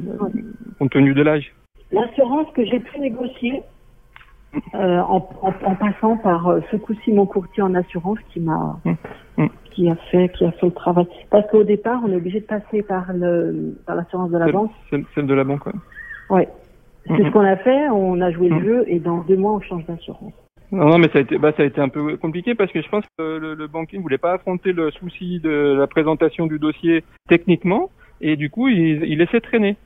compte 0.79 0.91
tenu 0.91 1.15
de 1.15 1.23
l'âge. 1.23 1.53
L'assurance 1.93 2.47
que 2.55 2.65
j'ai 2.65 2.79
pu 2.79 3.01
négocier 3.01 3.63
euh, 4.75 4.99
en, 5.01 5.21
passant 5.21 6.17
par 6.19 6.49
euh, 6.49 6.61
ce 6.71 6.77
coup-ci 6.77 7.13
mon 7.13 7.27
courtier 7.27 7.63
en 7.63 7.75
assurance 7.75 8.19
qui 8.33 8.41
m'a 8.41 8.77
mm. 8.85 9.47
qui 9.73 9.89
a 9.89 9.97
fait 10.11 10.29
qui 10.37 10.45
a 10.45 10.53
fait 10.53 10.67
le 10.67 10.73
travail. 10.73 11.07
Parce 11.31 11.49
qu'au 11.51 11.65
départ, 11.65 12.01
on 12.05 12.13
est 12.13 12.17
obligé 12.17 12.41
de 12.41 12.47
passer 12.47 12.83
par 12.83 13.13
le 13.13 13.77
par 13.87 13.97
l'assurance 13.97 14.31
de 14.31 14.39
la 14.39 14.51
banque. 14.51 14.71
Celle, 14.91 15.27
de 15.27 15.35
la 15.35 15.45
banque, 15.45 15.67
oui. 15.67 15.73
Ouais. 16.31 16.49
C'est 17.17 17.25
ce 17.25 17.31
qu'on 17.31 17.41
a 17.41 17.57
fait, 17.57 17.89
on 17.89 18.21
a 18.21 18.31
joué 18.31 18.49
le 18.49 18.61
jeu 18.61 18.85
et 18.87 18.99
dans 18.99 19.19
deux 19.19 19.37
mois 19.37 19.53
on 19.53 19.61
change 19.61 19.85
d'assurance. 19.87 20.33
Non, 20.73 20.87
non, 20.87 20.99
mais 20.99 21.09
ça 21.09 21.19
a 21.19 21.23
été, 21.23 21.37
bah, 21.37 21.53
ça 21.57 21.65
a 21.65 21.67
été 21.67 21.81
un 21.81 21.89
peu 21.89 22.17
compliqué 22.17 22.55
parce 22.55 22.71
que 22.71 22.81
je 22.81 22.89
pense 22.89 23.05
que 23.19 23.39
le, 23.39 23.55
le 23.55 23.67
banquier 23.67 23.99
ne 23.99 24.03
voulait 24.03 24.19
pas 24.19 24.35
affronter 24.35 24.73
le 24.73 24.93
souci 24.93 25.41
de 25.41 25.77
la 25.77 25.87
présentation 25.89 26.47
du 26.47 26.61
dossier 26.61 27.03
techniquement 27.29 27.91
et 28.21 28.37
du 28.37 28.51
coup 28.51 28.69
il, 28.69 29.03
il 29.05 29.19
laissait 29.19 29.41
traîner. 29.41 29.77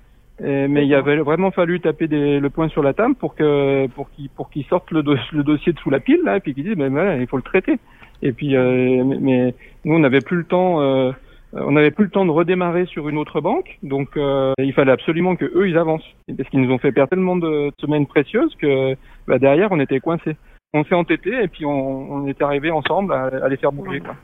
mais 0.41 0.87
il 0.87 0.95
avait 0.95 1.17
vraiment 1.17 1.51
fallu 1.53 1.81
taper 1.81 2.07
des, 2.09 2.39
le 2.39 2.51
point 2.51 2.69
sur 2.69 2.83
la 2.83 2.93
table 2.93 3.15
pour 3.15 3.35
que 3.35 3.87
pour 3.95 4.11
qu'il 4.11 4.29
pour 4.31 4.51
qu'il 4.51 4.65
sorte 4.65 4.91
le, 4.91 5.03
le, 5.33 5.43
dossier 5.43 5.73
de 5.73 5.79
sous 5.79 5.91
la 5.91 6.01
pile 6.01 6.21
là 6.25 6.37
et 6.37 6.41
puis 6.41 6.55
qu'il 6.55 6.65
dise 6.65 6.77
mais 6.77 6.89
voilà, 6.89 7.17
il 7.17 7.27
faut 7.27 7.37
le 7.37 7.43
traiter. 7.43 7.79
Et 8.23 8.33
puis 8.33 8.57
euh, 8.57 9.05
mais, 9.05 9.55
nous 9.85 9.95
on 9.95 10.01
n'avait 10.01 10.21
plus 10.21 10.39
le 10.39 10.45
temps. 10.45 10.81
Euh, 10.81 10.85
euh, 11.05 11.13
on 11.57 11.73
n'avait 11.73 11.91
plus 11.91 12.05
le 12.05 12.11
temps 12.11 12.25
de 12.25 12.31
redémarrer 12.31 12.87
sur 12.87 13.09
une 13.09 13.19
autre 13.19 13.41
banque, 13.41 13.79
donc 13.83 14.17
euh, 14.17 14.53
il 14.59 14.73
fallait 14.73 14.93
absolument 14.93 15.37
que 15.37 15.45
eux 15.45 15.69
ils 15.69 15.79
avancent. 15.79 16.09
Parce 16.37 16.49
qu'ils 16.49 16.61
nous 16.61 16.73
ont 16.73 16.79
fait 16.79 16.93
perdre 16.93 17.11
tellement 17.11 17.37
de 17.37 17.71
semaines 17.79 18.07
précieuses 18.07 18.55
que 18.61 18.97
bah, 19.29 19.39
derrière 19.39 19.71
on 19.71 19.81
était 19.81 20.01
coincés. 20.01 20.37
On 20.73 20.85
s'est 20.85 20.95
entêté 20.95 21.31
et 21.31 21.47
puis 21.47 21.65
on, 21.65 22.13
on 22.13 22.27
est 22.27 22.43
arrivé 22.43 22.71
ensemble 22.71 23.13
à, 23.13 23.49
les 23.49 23.57
faire 23.57 23.71
bouger. 23.71 24.01
Quoi. 24.01 24.17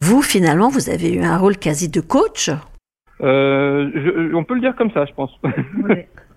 Vous 0.00 0.22
finalement 0.22 0.68
vous 0.68 0.90
avez 0.90 1.12
eu 1.12 1.22
un 1.22 1.36
rôle 1.36 1.56
quasi 1.56 1.90
de 1.90 2.00
coach? 2.00 2.50
Euh, 3.20 3.90
je, 3.94 4.34
on 4.34 4.44
peut 4.44 4.54
le 4.54 4.60
dire 4.60 4.76
comme 4.76 4.92
ça, 4.92 5.04
je 5.06 5.12
pense. 5.14 5.36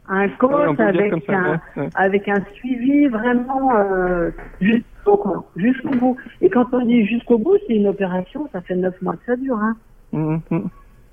Un 0.07 0.29
coach 0.39 0.79
avec, 0.79 1.13
un, 1.29 1.61
avec 1.93 2.27
un 2.27 2.43
suivi 2.55 3.05
vraiment 3.05 3.75
euh, 3.75 4.31
jusqu'au 4.59 5.17
bout. 5.89 6.17
Et 6.41 6.49
quand 6.49 6.65
on 6.73 6.83
dit 6.83 7.05
jusqu'au 7.05 7.37
bout, 7.37 7.57
c'est 7.67 7.75
une 7.75 7.87
opération, 7.87 8.49
ça 8.51 8.61
fait 8.61 8.75
neuf 8.75 8.99
mois 9.03 9.13
que 9.13 9.25
ça 9.27 9.35
dure. 9.35 9.57
Hein. 9.57 9.77
Mmh, 10.11 10.37
mmh. 10.49 10.59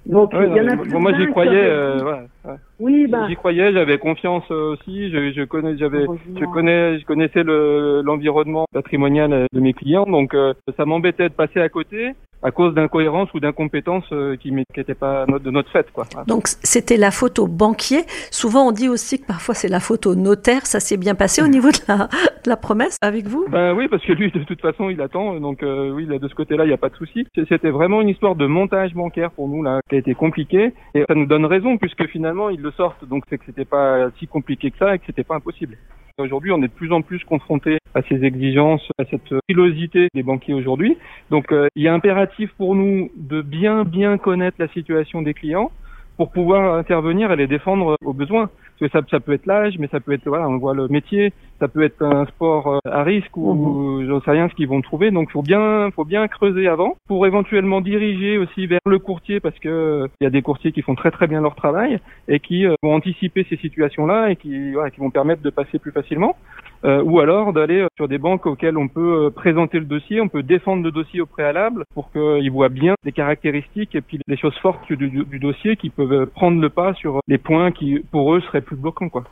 Donc, 0.07 0.31
il 0.33 0.57
y 0.57 0.61
en 0.61 0.69
a 0.69 0.77
bon, 0.77 1.01
moi 1.01 1.13
j'y 1.19 1.27
croyais. 1.27 1.67
Euh, 1.67 2.03
ouais, 2.45 2.55
Oui, 2.81 3.07
bah. 3.09 3.27
J'y 3.29 3.37
croyais, 3.37 3.73
j'avais 3.73 3.99
confiance 3.99 4.45
euh, 4.51 4.73
aussi. 4.73 5.11
Je, 5.11 5.33
je 5.33 5.45
connais, 5.45 5.77
j'avais, 5.77 6.07
je 6.39 6.45
connais, 6.53 6.99
je 7.01 7.05
connaissais 7.05 7.43
le 7.43 8.03
l'environnement 8.03 8.67
patrimonial 8.73 9.33
euh, 9.33 9.47
de 9.53 9.61
mes 9.61 9.73
clients, 9.73 10.07
donc 10.07 10.35
euh, 10.35 10.55
ça 10.77 10.85
m'embêtait 10.85 11.29
de 11.29 11.35
passer 11.35 11.61
à 11.61 11.69
côté 11.69 12.15
à 12.43 12.51
cause 12.51 12.75
d'incohérences 12.75 13.33
ou 13.35 13.41
d'incompétences 13.41 14.05
euh, 14.13 14.37
qui 14.37 14.53
n'étaient 14.53 14.95
pas 14.95 15.27
de 15.27 15.51
notre 15.51 15.71
fait. 15.71 15.91
Quoi. 15.93 16.05
Donc 16.27 16.47
c'était 16.47 16.97
la 16.97 17.11
faute 17.11 17.39
au 17.39 17.47
banquier. 17.47 18.03
Souvent 18.31 18.69
on 18.69 18.73
dit 18.73 18.89
aussi 18.89 19.21
que 19.21 19.27
parfois 19.27 19.55
c'est 19.55 19.69
la 19.69 19.81
faute 19.81 20.07
au 20.07 20.15
notaire. 20.15 20.67
Ça 20.67 20.81
s'est 20.81 20.97
bien 20.97 21.15
passé 21.15 21.43
au 21.43 21.49
niveau 21.49 21.71
de 21.71 21.79
la, 21.89 21.97
de 22.07 22.49
la 22.49 22.57
promesse 22.57 22.97
avec 23.03 23.27
vous? 23.27 23.47
Ben 23.49 23.75
oui, 23.75 23.89
parce 23.89 24.05
que 24.05 24.13
lui 24.13 24.31
de 24.31 24.45
toute 24.45 24.61
façon 24.61 24.91
il 24.91 25.01
attend. 25.01 25.41
Donc 25.41 25.63
euh, 25.63 25.91
oui, 25.91 26.07
là, 26.07 26.19
de 26.19 26.29
ce 26.29 26.35
côté-là 26.35 26.65
il 26.65 26.69
n'y 26.69 26.75
a 26.75 26.79
pas 26.79 26.91
de 26.91 26.97
souci. 26.97 27.27
C'était 27.49 27.71
vraiment 27.71 28.01
une 28.01 28.09
histoire 28.09 28.37
de 28.37 28.47
montage 28.47 28.95
bancaire 28.95 29.31
pour 29.33 29.49
nous 29.49 29.63
là 29.63 29.81
qui 29.89 29.97
a 29.97 29.99
été 29.99 30.15
compliqué 30.15 30.73
et 30.95 31.05
ça 31.09 31.15
nous 31.15 31.27
donne 31.27 31.45
raison 31.45 31.77
puisque 31.77 32.07
finalement 32.07 32.51
ils 32.51 32.63
le 32.69 32.73
sortent. 32.73 33.05
Donc 33.05 33.25
c'est 33.29 33.39
que 33.39 33.45
c'était 33.47 33.65
pas 33.65 34.11
si 34.19 34.27
compliqué 34.27 34.71
que 34.71 34.79
ça 34.79 34.95
et 34.95 34.99
que 34.99 35.07
c'était 35.07 35.25
pas 35.25 35.37
impossible. 35.37 35.77
Aujourd'hui, 36.19 36.51
on 36.51 36.59
est 36.59 36.69
de 36.69 36.73
plus 36.73 36.91
en 36.91 37.01
plus 37.01 37.23
confronté 37.23 37.79
à 37.95 38.03
ces 38.03 38.25
exigences, 38.25 38.85
à 38.99 39.05
cette 39.05 39.33
frilosité 39.45 40.09
des 40.15 40.25
banquiers 40.25 40.53
aujourd'hui. 40.53 40.99
Donc, 41.31 41.53
euh, 41.53 41.69
il 41.77 41.85
y 41.85 41.89
a 41.89 41.95
impératif 41.95 42.51
pour 42.57 42.75
nous 42.75 43.13
de 43.15 43.41
bien, 43.41 43.85
bien 43.85 44.19
connaître 44.19 44.57
la 44.59 44.67
situation 44.67 45.23
des 45.23 45.33
clients 45.33 45.71
pour 46.17 46.33
pouvoir 46.33 46.75
intervenir 46.77 47.31
et 47.31 47.37
les 47.37 47.47
défendre 47.47 47.97
au 48.05 48.13
besoin. 48.13 48.51
Parce 48.81 48.91
que 48.93 48.99
ça, 48.99 49.07
ça 49.09 49.21
peut 49.21 49.33
être 49.33 49.47
l'âge, 49.47 49.79
mais 49.79 49.87
ça 49.93 50.01
peut 50.01 50.13
être, 50.13 50.27
voilà, 50.27 50.49
on 50.49 50.59
voit 50.59 50.75
le 50.75 50.89
métier, 50.89 51.33
ça 51.61 51.69
peut 51.69 51.83
être 51.83 52.03
un 52.03 52.25
sport 52.27 52.69
euh, 52.75 52.79
à 52.85 53.03
risque 53.03 53.37
ou, 53.37 53.55
Mhm. 53.55 54.09
j'en 54.09 54.21
sais 54.21 54.31
rien 54.31 54.49
ce 54.49 54.55
qu'ils 54.55 54.69
vont 54.69 54.81
trouver. 54.81 55.11
Donc, 55.11 55.31
faut 55.31 55.43
bien, 55.43 55.91
faut 55.93 56.05
bien 56.05 56.27
creuser 56.29 56.69
avant 56.69 56.97
pour 57.09 57.27
éventuellement 57.27 57.81
diriger 57.81 58.39
aussi 58.39 58.67
vers 58.67 58.81
le 58.87 58.99
courtier 58.99 59.41
parce 59.41 59.59
que 59.59 60.07
il 60.21 60.25
y 60.25 60.27
a 60.27 60.31
des 60.31 60.43
courtiers 60.43 60.73
qui 60.73 60.83
font 60.83 60.95
très 60.95 61.11
très 61.11 61.27
bien 61.27 61.41
leur 61.41 61.55
travail 61.55 61.99
et 62.29 62.41
qui 62.41 62.67
euh, 62.67 62.75
vont 62.83 62.95
anticiper 62.95 63.45
ces 63.49 63.57
situations-là 63.57 64.31
et 64.31 64.37
qui, 64.37 64.73
voilà, 64.73 64.91
qui 64.91 65.01
vont 65.01 65.11
permettre 65.11 65.43
de 65.43 65.51
passer 65.51 65.79
plus 65.79 65.93
facilement. 65.93 66.37
Euh, 66.85 67.03
ou 67.03 67.19
alors 67.19 67.53
d'aller 67.53 67.81
euh, 67.81 67.89
sur 67.97 68.07
des 68.07 68.19
banques 68.19 68.47
auxquelles 68.47 68.79
on 68.79 68.87
peut 68.87 69.33
présenter 69.35 69.81
le 69.81 69.85
dossier, 69.85 70.21
on 70.21 70.29
peut 70.29 70.45
défendre 70.45 70.85
le 70.85 70.93
dossier 70.93 71.21
au 71.21 71.27
préalable 71.27 71.83
pour 71.93 72.13
qu'ils 72.13 72.51
voient 72.53 72.69
bien 72.69 72.95
les 73.05 73.11
caractéristiques 73.11 73.97
et 73.97 74.01
puis 74.01 74.21
les 74.29 74.37
choses 74.37 74.57
fortes 74.59 74.87
du, 74.93 75.09
du- 75.09 75.25
du 75.25 75.39
dossier 75.41 75.75
qui 75.77 75.91
peuvent 75.91 76.27
prendre 76.27 76.61
le 76.61 76.69
pas 76.69 76.95
sur 76.95 77.19
les 77.27 77.39
points 77.39 77.73
qui 77.73 77.99
pour 78.13 78.33
eux 78.33 78.41
seraient 78.43 78.61
plus 78.61 78.77
bloquants 78.77 79.09
quoi. 79.09 79.25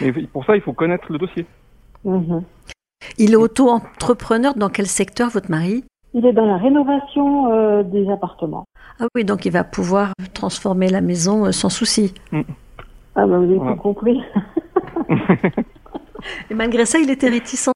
Et 0.00 0.12
pour 0.26 0.44
ça 0.44 0.56
il 0.56 0.62
faut 0.62 0.72
connaître 0.72 1.10
le 1.12 1.18
dossier. 1.18 1.46
Mhm. 2.04 2.42
Il 3.18 3.32
est 3.32 3.36
auto-entrepreneur 3.36 4.54
dans 4.54 4.68
quel 4.68 4.86
secteur, 4.86 5.30
votre 5.30 5.50
mari? 5.50 5.84
Il 6.14 6.24
est 6.24 6.32
dans 6.32 6.46
la 6.46 6.56
rénovation 6.56 7.52
euh, 7.52 7.82
des 7.82 8.08
appartements. 8.10 8.64
Ah 9.00 9.06
oui, 9.14 9.24
donc 9.24 9.44
il 9.44 9.52
va 9.52 9.64
pouvoir 9.64 10.12
transformer 10.32 10.88
la 10.88 11.00
maison 11.02 11.44
euh, 11.46 11.52
sans 11.52 11.68
souci. 11.68 12.14
Ah 13.14 13.26
bah 13.26 13.38
vous 13.38 13.44
avez 13.44 13.56
Voilà. 13.56 13.72
tout 13.72 13.78
compris. 13.80 14.20
Et 16.50 16.54
malgré 16.54 16.86
ça, 16.86 16.98
il 16.98 17.10
était 17.10 17.28
réticent. 17.28 17.70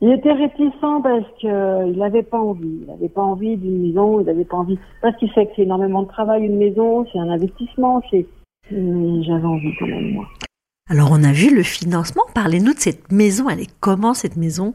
Il 0.00 0.10
était 0.12 0.32
réticent 0.32 1.02
parce 1.02 1.24
que 1.40 1.46
euh, 1.46 1.86
n'avait 1.94 2.22
pas 2.22 2.38
envie. 2.40 2.78
Il 2.82 2.86
n'avait 2.86 3.08
pas 3.08 3.22
envie 3.22 3.56
d'une 3.56 3.82
maison. 3.86 4.20
Il 4.20 4.26
n'avait 4.26 4.44
pas 4.44 4.56
envie 4.56 4.78
parce 5.00 5.16
qu'il 5.16 5.30
sait 5.32 5.46
que 5.46 5.52
c'est 5.56 5.62
énormément 5.62 6.02
de 6.02 6.08
travail 6.08 6.44
une 6.44 6.56
maison, 6.56 7.06
c'est 7.12 7.18
un 7.18 7.28
investissement. 7.30 8.02
C'est 8.10 8.26
Mais 8.70 9.22
j'avais 9.24 9.44
envie 9.46 9.74
quand 9.78 9.86
même 9.86 10.12
moi. 10.12 10.24
Alors 10.90 11.10
on 11.12 11.22
a 11.24 11.32
vu 11.32 11.54
le 11.54 11.62
financement. 11.62 12.24
Parlez-nous 12.34 12.74
de 12.74 12.78
cette 12.78 13.12
maison. 13.12 13.48
Elle 13.48 13.60
est 13.60 13.74
comment 13.80 14.14
cette 14.14 14.36
maison? 14.36 14.74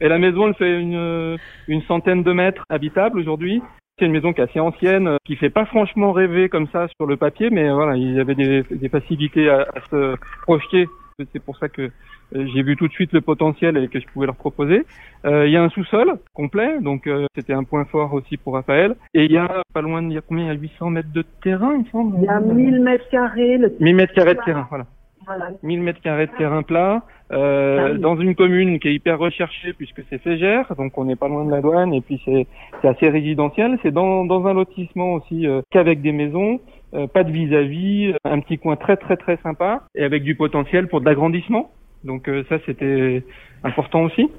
Et 0.00 0.08
la 0.08 0.18
maison 0.18 0.48
elle 0.48 0.54
fait 0.54 0.80
une, 0.80 1.38
une 1.68 1.82
centaine 1.82 2.22
de 2.22 2.32
mètres 2.32 2.64
habitables 2.68 3.18
aujourd'hui. 3.18 3.62
C'est 3.98 4.04
une 4.04 4.12
maison 4.12 4.34
qui 4.34 4.40
est 4.42 4.44
assez 4.44 4.60
ancienne, 4.60 5.16
qui 5.24 5.36
fait 5.36 5.48
pas 5.48 5.64
franchement 5.64 6.12
rêver 6.12 6.50
comme 6.50 6.66
ça 6.68 6.86
sur 6.98 7.06
le 7.06 7.16
papier, 7.16 7.48
mais 7.48 7.70
voilà, 7.72 7.96
il 7.96 8.12
y 8.12 8.20
avait 8.20 8.34
des, 8.34 8.62
des 8.70 8.88
facilités 8.90 9.48
à, 9.48 9.60
à 9.62 9.80
se 9.90 10.16
projeter. 10.42 10.86
C'est 11.32 11.42
pour 11.42 11.56
ça 11.56 11.70
que 11.70 11.90
euh, 12.34 12.46
j'ai 12.52 12.62
vu 12.62 12.76
tout 12.76 12.88
de 12.88 12.92
suite 12.92 13.14
le 13.14 13.22
potentiel 13.22 13.78
et 13.78 13.88
que 13.88 13.98
je 13.98 14.06
pouvais 14.08 14.26
leur 14.26 14.36
proposer. 14.36 14.84
Euh, 15.24 15.46
il 15.46 15.52
y 15.52 15.56
a 15.56 15.62
un 15.62 15.70
sous-sol 15.70 16.18
complet, 16.34 16.78
donc 16.82 17.06
euh, 17.06 17.24
c'était 17.34 17.54
un 17.54 17.64
point 17.64 17.86
fort 17.86 18.12
aussi 18.12 18.36
pour 18.36 18.52
Raphaël. 18.52 18.96
Et 19.14 19.24
il 19.24 19.32
y 19.32 19.38
a 19.38 19.62
pas 19.72 19.80
loin 19.80 20.02
de 20.02 20.08
il 20.08 20.12
y 20.14 20.18
a 20.18 20.20
combien? 20.20 20.44
Il 20.44 20.48
y 20.48 20.50
a 20.50 20.60
800 20.60 20.90
mètres 20.90 21.12
de 21.14 21.24
terrain, 21.42 21.72
il 21.72 21.84
me 21.84 21.90
semble. 21.90 22.18
Il 22.18 22.24
y 22.24 22.28
a 22.28 22.38
1000 22.38 22.82
mètres 22.82 23.08
carrés. 23.08 23.56
Le... 23.56 23.74
1000 23.80 23.96
mètres 23.96 24.12
carrés 24.12 24.34
de 24.34 24.40
terrain, 24.44 24.66
voilà. 24.68 24.86
Voilà. 25.26 25.50
1000 25.62 25.82
mètres 25.82 26.00
carrés 26.00 26.26
de 26.26 26.32
terrain 26.38 26.62
plat, 26.62 27.02
euh, 27.32 27.78
Ah 27.88 27.92
oui. 27.92 27.98
dans 27.98 28.16
une 28.16 28.34
commune 28.36 28.78
qui 28.78 28.88
est 28.88 28.94
hyper 28.94 29.18
recherchée 29.18 29.72
puisque 29.72 30.02
c'est 30.08 30.18
Fégère, 30.22 30.72
donc 30.76 30.96
on 30.98 31.04
n'est 31.04 31.16
pas 31.16 31.28
loin 31.28 31.44
de 31.44 31.50
la 31.50 31.60
douane 31.60 31.92
et 31.92 32.00
puis 32.00 32.20
c'est 32.24 32.46
assez 32.86 33.08
résidentiel. 33.08 33.78
C'est 33.82 33.90
dans, 33.90 34.24
dans 34.24 34.46
un 34.46 34.54
lotissement 34.54 35.14
aussi 35.14 35.46
euh, 35.46 35.62
qu'avec 35.70 36.00
des 36.00 36.12
maisons, 36.12 36.60
euh, 36.94 37.06
pas 37.08 37.24
de 37.24 37.32
vis-à-vis, 37.32 38.14
un 38.24 38.38
petit 38.40 38.58
coin 38.58 38.76
très 38.76 38.96
très 38.96 39.16
très 39.16 39.36
sympa 39.42 39.82
et 39.96 40.04
avec 40.04 40.22
du 40.22 40.36
potentiel 40.36 40.86
pour 40.86 41.00
de 41.00 41.06
l'agrandissement. 41.06 41.72
Donc 42.04 42.28
euh, 42.28 42.44
ça 42.48 42.58
c'était 42.64 43.24
important 43.64 44.02
aussi. 44.04 44.30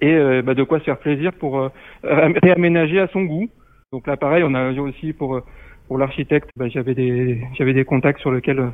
Et 0.00 0.12
euh, 0.14 0.42
bah, 0.42 0.54
de 0.54 0.62
quoi 0.62 0.78
se 0.78 0.84
faire 0.84 0.98
plaisir 0.98 1.32
pour 1.32 1.58
euh, 1.58 1.68
réaménager 2.02 2.98
à 3.00 3.08
son 3.08 3.22
goût. 3.24 3.48
Donc 3.92 4.06
là 4.06 4.16
pareil, 4.16 4.42
on 4.46 4.54
a 4.54 4.70
aussi 4.72 5.12
pour 5.12 5.36
euh, 5.36 5.44
pour 5.88 5.98
l'architecte, 5.98 6.48
bah, 6.56 6.68
j'avais 6.68 6.94
des 6.94 7.40
j'avais 7.58 7.74
des 7.74 7.84
contacts 7.84 8.20
sur 8.20 8.32
lesquels 8.32 8.58
euh, 8.60 8.68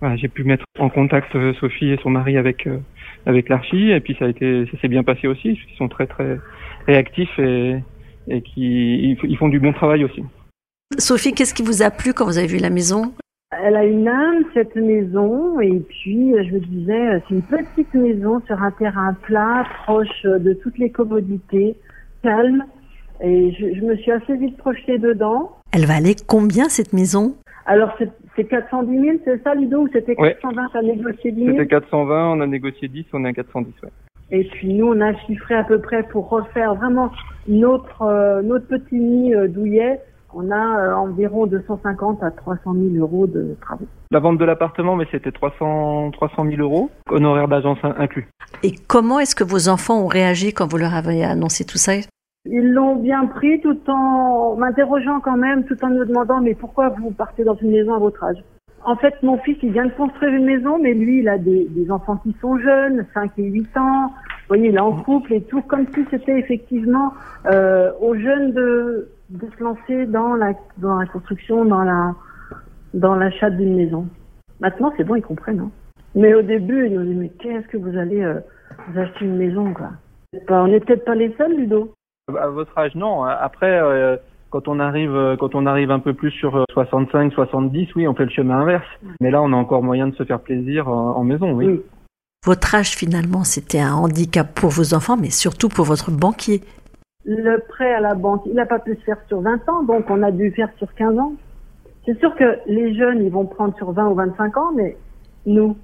voilà, 0.00 0.16
j'ai 0.16 0.28
pu 0.28 0.44
mettre 0.44 0.64
en 0.78 0.88
contact 0.88 1.34
euh, 1.34 1.52
Sophie 1.54 1.90
et 1.90 1.98
son 2.02 2.10
mari 2.10 2.36
avec 2.36 2.66
euh, 2.66 2.78
avec 3.26 3.48
l'archi 3.48 3.90
et 3.90 4.00
puis 4.00 4.16
ça 4.18 4.26
a 4.26 4.28
été 4.28 4.66
ça 4.70 4.78
s'est 4.80 4.88
bien 4.88 5.02
passé 5.02 5.26
aussi 5.26 5.54
qu'ils 5.54 5.76
sont 5.76 5.88
très 5.88 6.06
très 6.06 6.38
réactifs 6.86 7.38
et 7.38 7.82
et 8.28 8.42
qui 8.42 9.10
ils, 9.10 9.18
ils 9.24 9.36
font 9.36 9.48
du 9.48 9.60
bon 9.60 9.72
travail 9.72 10.04
aussi. 10.04 10.22
Sophie, 10.98 11.32
qu'est-ce 11.32 11.54
qui 11.54 11.62
vous 11.62 11.82
a 11.82 11.90
plu 11.90 12.12
quand 12.14 12.24
vous 12.24 12.38
avez 12.38 12.46
vu 12.46 12.58
la 12.58 12.70
maison? 12.70 13.12
Elle 13.50 13.76
a 13.76 13.84
une 13.84 14.06
âme, 14.06 14.44
cette 14.52 14.76
maison, 14.76 15.58
et 15.60 15.80
puis 15.80 16.34
euh, 16.34 16.44
je 16.46 16.54
me 16.54 16.60
disais, 16.60 17.22
c'est 17.26 17.34
une 17.34 17.42
petite 17.42 17.92
maison 17.94 18.42
sur 18.46 18.62
un 18.62 18.70
terrain 18.72 19.14
plat, 19.22 19.66
proche 19.84 20.22
de 20.24 20.52
toutes 20.62 20.76
les 20.76 20.90
commodités, 20.90 21.74
calme, 22.22 22.64
et 23.22 23.52
je, 23.52 23.74
je 23.74 23.84
me 23.84 23.96
suis 23.96 24.12
assez 24.12 24.36
vite 24.36 24.56
projetée 24.58 24.98
dedans. 24.98 25.52
Elle 25.72 25.86
valait 25.86 26.16
combien 26.26 26.68
cette 26.68 26.92
maison? 26.92 27.36
Alors 27.68 27.90
c'est 27.98 28.10
c'est 28.34 28.44
410 28.44 29.00
000, 29.00 29.16
c'est 29.24 29.42
ça 29.44 29.54
Ludo, 29.54 29.82
ou 29.82 29.88
c'était 29.92 30.18
Ouais. 30.20 30.34
420, 30.40 30.68
t'as 30.72 30.82
négocié 30.82 31.30
10 31.32 31.44
000 31.44 31.50
C'était 31.52 31.66
420, 31.68 32.32
on 32.32 32.40
a 32.40 32.46
négocié 32.46 32.88
10, 32.88 33.04
on 33.12 33.24
est 33.24 33.28
à 33.28 33.32
410 33.32 33.72
ouais. 33.82 33.88
Et 34.30 34.44
puis 34.44 34.74
nous, 34.74 34.86
on 34.92 35.00
a 35.00 35.14
chiffré 35.26 35.54
à 35.54 35.64
peu 35.64 35.80
près 35.80 36.02
pour 36.02 36.28
refaire 36.28 36.74
vraiment 36.74 37.10
notre, 37.46 38.02
euh, 38.02 38.42
notre 38.42 38.66
petit 38.66 38.94
nid 38.96 39.34
euh, 39.34 39.48
douillet, 39.48 40.00
on 40.34 40.50
a 40.50 40.80
euh, 40.80 40.94
environ 40.94 41.46
250 41.46 42.22
à 42.22 42.30
300 42.30 42.74
000 42.74 42.94
euros 42.96 43.26
de 43.26 43.56
travaux. 43.60 43.86
La 44.10 44.20
vente 44.20 44.38
de 44.38 44.44
l'appartement 44.44 44.96
mais 44.96 45.06
c'était 45.10 45.32
300 45.32 46.10
300 46.12 46.44
000 46.48 46.60
euros, 46.60 46.90
honoraires 47.10 47.48
d'agence 47.48 47.78
in- 47.82 47.94
inclus. 47.98 48.28
Et 48.62 48.72
comment 48.86 49.18
est-ce 49.18 49.34
que 49.34 49.44
vos 49.44 49.68
enfants 49.68 50.02
ont 50.02 50.06
réagi 50.08 50.52
quand 50.52 50.70
vous 50.70 50.78
leur 50.78 50.94
avez 50.94 51.24
annoncé 51.24 51.64
tout 51.64 51.78
ça? 51.78 51.92
Ils 52.50 52.72
l'ont 52.72 52.96
bien 52.96 53.26
pris 53.26 53.60
tout 53.60 53.78
en 53.88 54.56
m'interrogeant 54.56 55.20
quand 55.20 55.36
même, 55.36 55.64
tout 55.64 55.76
en 55.84 55.88
me 55.90 56.04
demandant 56.04 56.40
mais 56.40 56.54
pourquoi 56.54 56.88
vous 56.88 57.10
partez 57.10 57.44
dans 57.44 57.56
une 57.56 57.70
maison 57.70 57.94
à 57.94 57.98
votre 57.98 58.24
âge? 58.24 58.42
En 58.84 58.96
fait, 58.96 59.14
mon 59.22 59.36
fils, 59.38 59.58
il 59.62 59.72
vient 59.72 59.86
de 59.86 59.92
construire 59.92 60.32
une 60.32 60.46
maison, 60.46 60.78
mais 60.78 60.94
lui, 60.94 61.18
il 61.18 61.28
a 61.28 61.36
des, 61.36 61.66
des 61.68 61.90
enfants 61.90 62.16
qui 62.16 62.34
sont 62.40 62.58
jeunes, 62.58 63.04
5 63.12 63.32
et 63.38 63.42
8 63.42 63.76
ans. 63.76 64.06
Vous 64.06 64.14
voyez, 64.48 64.68
il 64.68 64.76
est 64.76 64.80
en 64.80 64.92
couple 65.02 65.34
et 65.34 65.42
tout, 65.42 65.60
comme 65.62 65.86
si 65.94 66.06
c'était 66.10 66.38
effectivement 66.38 67.12
euh, 67.46 67.90
aux 68.00 68.14
jeunes 68.14 68.52
de, 68.52 69.08
de 69.30 69.46
se 69.58 69.62
lancer 69.62 70.06
dans 70.06 70.34
la, 70.34 70.52
dans 70.78 70.98
la 70.98 71.06
construction, 71.06 71.64
dans 71.64 71.82
la 71.82 72.14
dans 72.94 73.14
l'achat 73.14 73.50
d'une 73.50 73.76
maison. 73.76 74.06
Maintenant, 74.60 74.92
c'est 74.96 75.04
bon, 75.04 75.16
ils 75.16 75.22
comprennent. 75.22 75.60
Hein. 75.60 75.70
Mais 76.14 76.34
au 76.34 76.42
début, 76.42 76.86
ils 76.86 76.94
nous 76.94 77.04
disent 77.04 77.16
mais 77.18 77.28
qu'est-ce 77.28 77.68
que 77.68 77.76
vous 77.76 77.96
allez 77.96 78.22
euh, 78.22 78.40
vous 78.88 78.98
acheter 78.98 79.24
une 79.24 79.36
maison 79.36 79.72
quoi? 79.74 79.90
Bah, 80.48 80.62
On 80.64 80.68
n'est 80.68 80.80
peut-être 80.80 81.04
pas 81.04 81.14
les 81.14 81.34
seuls, 81.36 81.54
Ludo. 81.54 81.94
À 82.36 82.48
votre 82.48 82.76
âge, 82.76 82.94
non. 82.94 83.24
Après, 83.24 83.80
euh, 83.80 84.16
quand 84.50 84.68
on 84.68 84.80
arrive, 84.80 85.14
euh, 85.14 85.36
quand 85.36 85.54
on 85.54 85.66
arrive 85.66 85.90
un 85.90 85.98
peu 85.98 86.12
plus 86.12 86.30
sur 86.30 86.56
euh, 86.56 86.64
65, 86.72 87.32
70, 87.32 87.94
oui, 87.96 88.06
on 88.06 88.14
fait 88.14 88.24
le 88.24 88.30
chemin 88.30 88.60
inverse. 88.60 88.86
Mais 89.20 89.30
là, 89.30 89.42
on 89.42 89.52
a 89.52 89.56
encore 89.56 89.82
moyen 89.82 90.08
de 90.08 90.14
se 90.14 90.24
faire 90.24 90.40
plaisir 90.40 90.88
en, 90.88 91.16
en 91.16 91.24
maison, 91.24 91.52
oui. 91.52 91.66
Oui. 91.66 91.82
Votre 92.44 92.74
âge, 92.74 92.90
finalement, 92.90 93.44
c'était 93.44 93.80
un 93.80 93.94
handicap 93.94 94.54
pour 94.54 94.70
vos 94.70 94.94
enfants, 94.94 95.16
mais 95.16 95.30
surtout 95.30 95.68
pour 95.68 95.84
votre 95.84 96.10
banquier. 96.10 96.62
Le 97.24 97.58
prêt 97.68 97.92
à 97.92 98.00
la 98.00 98.14
banque, 98.14 98.42
il 98.46 98.54
n'a 98.54 98.64
pas 98.64 98.78
pu 98.78 98.94
se 98.94 99.00
faire 99.00 99.18
sur 99.26 99.40
20 99.40 99.68
ans, 99.68 99.82
donc 99.82 100.04
on 100.08 100.22
a 100.22 100.30
dû 100.30 100.50
faire 100.52 100.70
sur 100.78 100.94
15 100.94 101.18
ans. 101.18 101.32
C'est 102.06 102.18
sûr 102.20 102.34
que 102.36 102.58
les 102.66 102.94
jeunes, 102.94 103.24
ils 103.24 103.30
vont 103.30 103.44
prendre 103.44 103.76
sur 103.76 103.92
20 103.92 104.08
ou 104.08 104.14
25 104.14 104.56
ans, 104.56 104.72
mais 104.74 104.96
nous, 105.44 105.76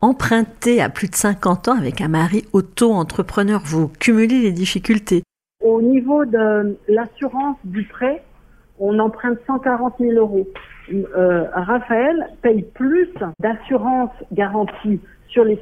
Emprunter 0.00 0.82
à 0.82 0.88
plus 0.88 1.08
de 1.08 1.14
50 1.14 1.68
ans 1.68 1.78
avec 1.78 2.00
un 2.00 2.08
mari 2.08 2.44
auto-entrepreneur, 2.52 3.62
vous 3.64 3.86
cumulez 3.86 4.42
les 4.42 4.50
difficultés. 4.50 5.22
Au 5.62 5.80
niveau 5.82 6.24
de 6.24 6.76
l'assurance 6.88 7.56
du 7.64 7.84
prêt, 7.84 8.22
on 8.78 8.98
emprunte 8.98 9.38
140 9.46 9.94
000 10.00 10.12
euros. 10.12 10.46
Euh, 10.92 11.44
Raphaël 11.52 12.28
paye 12.42 12.62
plus 12.74 13.08
d'assurance 13.38 14.10
garantie 14.32 15.00
sur 15.28 15.44
les, 15.44 15.58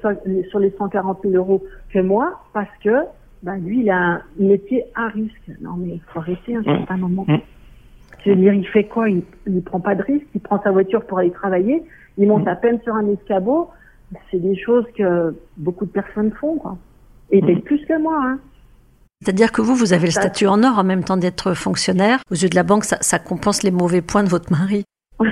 sur 0.49 0.59
les 0.59 0.71
140 0.71 1.19
000 1.23 1.35
euros 1.35 1.63
que 1.93 1.99
moi 2.01 2.41
parce 2.53 2.71
que 2.83 3.05
bah, 3.43 3.57
lui, 3.57 3.81
il 3.81 3.91
a 3.91 3.97
un 3.97 4.23
métier 4.39 4.85
à 4.95 5.09
risque. 5.09 5.51
Non, 5.61 5.75
mais 5.77 5.95
il 5.95 6.01
faut 6.13 6.19
arrêter 6.19 6.57
un 6.57 6.63
certain 6.63 6.97
moment. 6.97 7.27
Je 8.25 8.31
veux 8.31 8.37
dire, 8.37 8.53
il 8.53 8.67
fait 8.67 8.85
quoi? 8.85 9.09
Il 9.09 9.23
ne 9.47 9.61
prend 9.61 9.81
pas 9.81 9.95
de 9.95 10.03
risque, 10.03 10.27
il 10.35 10.41
prend 10.41 10.61
sa 10.63 10.71
voiture 10.71 11.05
pour 11.07 11.19
aller 11.19 11.31
travailler, 11.31 11.83
il 12.19 12.29
monte 12.29 12.47
à 12.47 12.55
peine 12.55 12.81
sur 12.83 12.95
un 12.95 13.09
escabeau. 13.09 13.71
C'est 14.31 14.41
des 14.41 14.57
choses 14.57 14.85
que 14.97 15.35
beaucoup 15.57 15.87
de 15.87 15.91
personnes 15.91 16.33
font. 16.33 16.57
Quoi. 16.57 16.77
Et 17.31 17.39
il 17.39 17.47
paye 17.47 17.61
plus 17.61 17.85
que 17.87 17.99
moi. 17.99 18.19
Hein. 18.23 18.39
C'est-à-dire 19.23 19.53
que 19.53 19.61
vous, 19.61 19.75
vous 19.75 19.93
avez 19.93 20.07
le 20.07 20.13
statut 20.13 20.47
en 20.47 20.63
or 20.63 20.79
en 20.79 20.85
même 20.85 21.05
temps 21.05 21.19
d'être 21.19 21.53
fonctionnaire. 21.53 22.21
Aux 22.31 22.35
yeux 22.35 22.49
de 22.49 22.55
la 22.55 22.63
banque, 22.63 22.85
ça, 22.85 22.97
ça 23.03 23.19
compense 23.19 23.63
les 23.63 23.71
mauvais 23.71 24.01
points 24.01 24.23
de 24.25 24.29
votre 24.31 24.51
mari. 24.51 24.85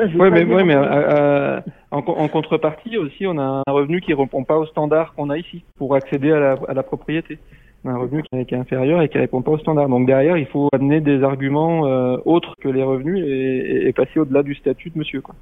Oui, 0.00 0.30
mais, 0.30 0.44
ouais, 0.44 0.62
mais 0.62 0.74
ça. 0.74 0.80
euh, 0.80 1.60
en, 1.90 2.02
co- 2.02 2.14
en 2.14 2.28
contrepartie 2.28 2.96
aussi, 2.98 3.26
on 3.26 3.36
a 3.36 3.62
un 3.66 3.72
revenu 3.72 4.00
qui 4.00 4.14
répond 4.14 4.44
pas 4.44 4.56
aux 4.56 4.66
standards 4.66 5.12
qu'on 5.14 5.28
a 5.28 5.36
ici 5.36 5.64
pour 5.76 5.96
accéder 5.96 6.30
à 6.30 6.38
la, 6.38 6.52
à 6.68 6.72
la 6.74 6.84
propriété. 6.84 7.40
Un 7.90 7.98
revenu 7.98 8.22
qui 8.22 8.36
est, 8.38 8.44
qui 8.44 8.54
est 8.54 8.58
inférieur 8.58 9.02
et 9.02 9.08
qui 9.08 9.18
répond 9.18 9.42
pas 9.42 9.52
au 9.52 9.58
standard. 9.58 9.88
Donc 9.88 10.06
derrière, 10.06 10.36
il 10.36 10.46
faut 10.46 10.68
amener 10.72 11.00
des 11.00 11.22
arguments 11.22 11.86
euh, 11.86 12.16
autres 12.24 12.54
que 12.60 12.68
les 12.68 12.82
revenus 12.82 13.24
et, 13.26 13.88
et 13.88 13.92
passer 13.92 14.18
au-delà 14.18 14.42
du 14.42 14.54
statut 14.54 14.90
de 14.90 14.98
monsieur. 14.98 15.20
Quoi. 15.20 15.34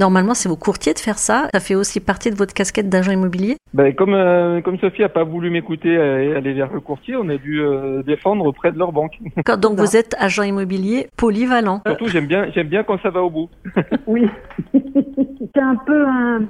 Normalement, 0.00 0.34
c'est 0.34 0.48
vos 0.48 0.56
courtiers 0.56 0.92
de 0.94 0.98
faire 0.98 1.18
ça. 1.18 1.48
Ça 1.54 1.60
fait 1.60 1.74
aussi 1.76 2.00
partie 2.00 2.30
de 2.30 2.34
votre 2.36 2.52
casquette 2.52 2.88
d'agent 2.88 3.12
immobilier? 3.12 3.56
Ben, 3.74 3.94
comme, 3.94 4.14
euh, 4.14 4.60
comme 4.60 4.78
Sophie 4.78 5.04
a 5.04 5.08
pas 5.08 5.22
voulu 5.24 5.50
m'écouter 5.50 5.92
et 5.92 6.34
aller 6.34 6.52
vers 6.52 6.72
le 6.72 6.80
courtier, 6.80 7.14
on 7.16 7.28
a 7.28 7.36
dû 7.36 7.60
euh, 7.60 8.02
défendre 8.02 8.44
auprès 8.44 8.72
de 8.72 8.78
leur 8.78 8.92
banque. 8.92 9.18
Quand- 9.44 9.60
Donc 9.60 9.78
vous 9.78 9.96
êtes 9.96 10.14
agent 10.18 10.42
immobilier 10.42 11.06
polyvalent. 11.16 11.80
Surtout, 11.86 12.08
j'aime 12.08 12.26
bien, 12.26 12.46
j'aime 12.54 12.68
bien 12.68 12.82
quand 12.82 13.00
ça 13.02 13.10
va 13.10 13.22
au 13.22 13.30
bout. 13.30 13.48
Oui. 14.06 14.26
c'est 14.72 15.60
un 15.62 15.76
peu 15.86 16.06
un, 16.06 16.42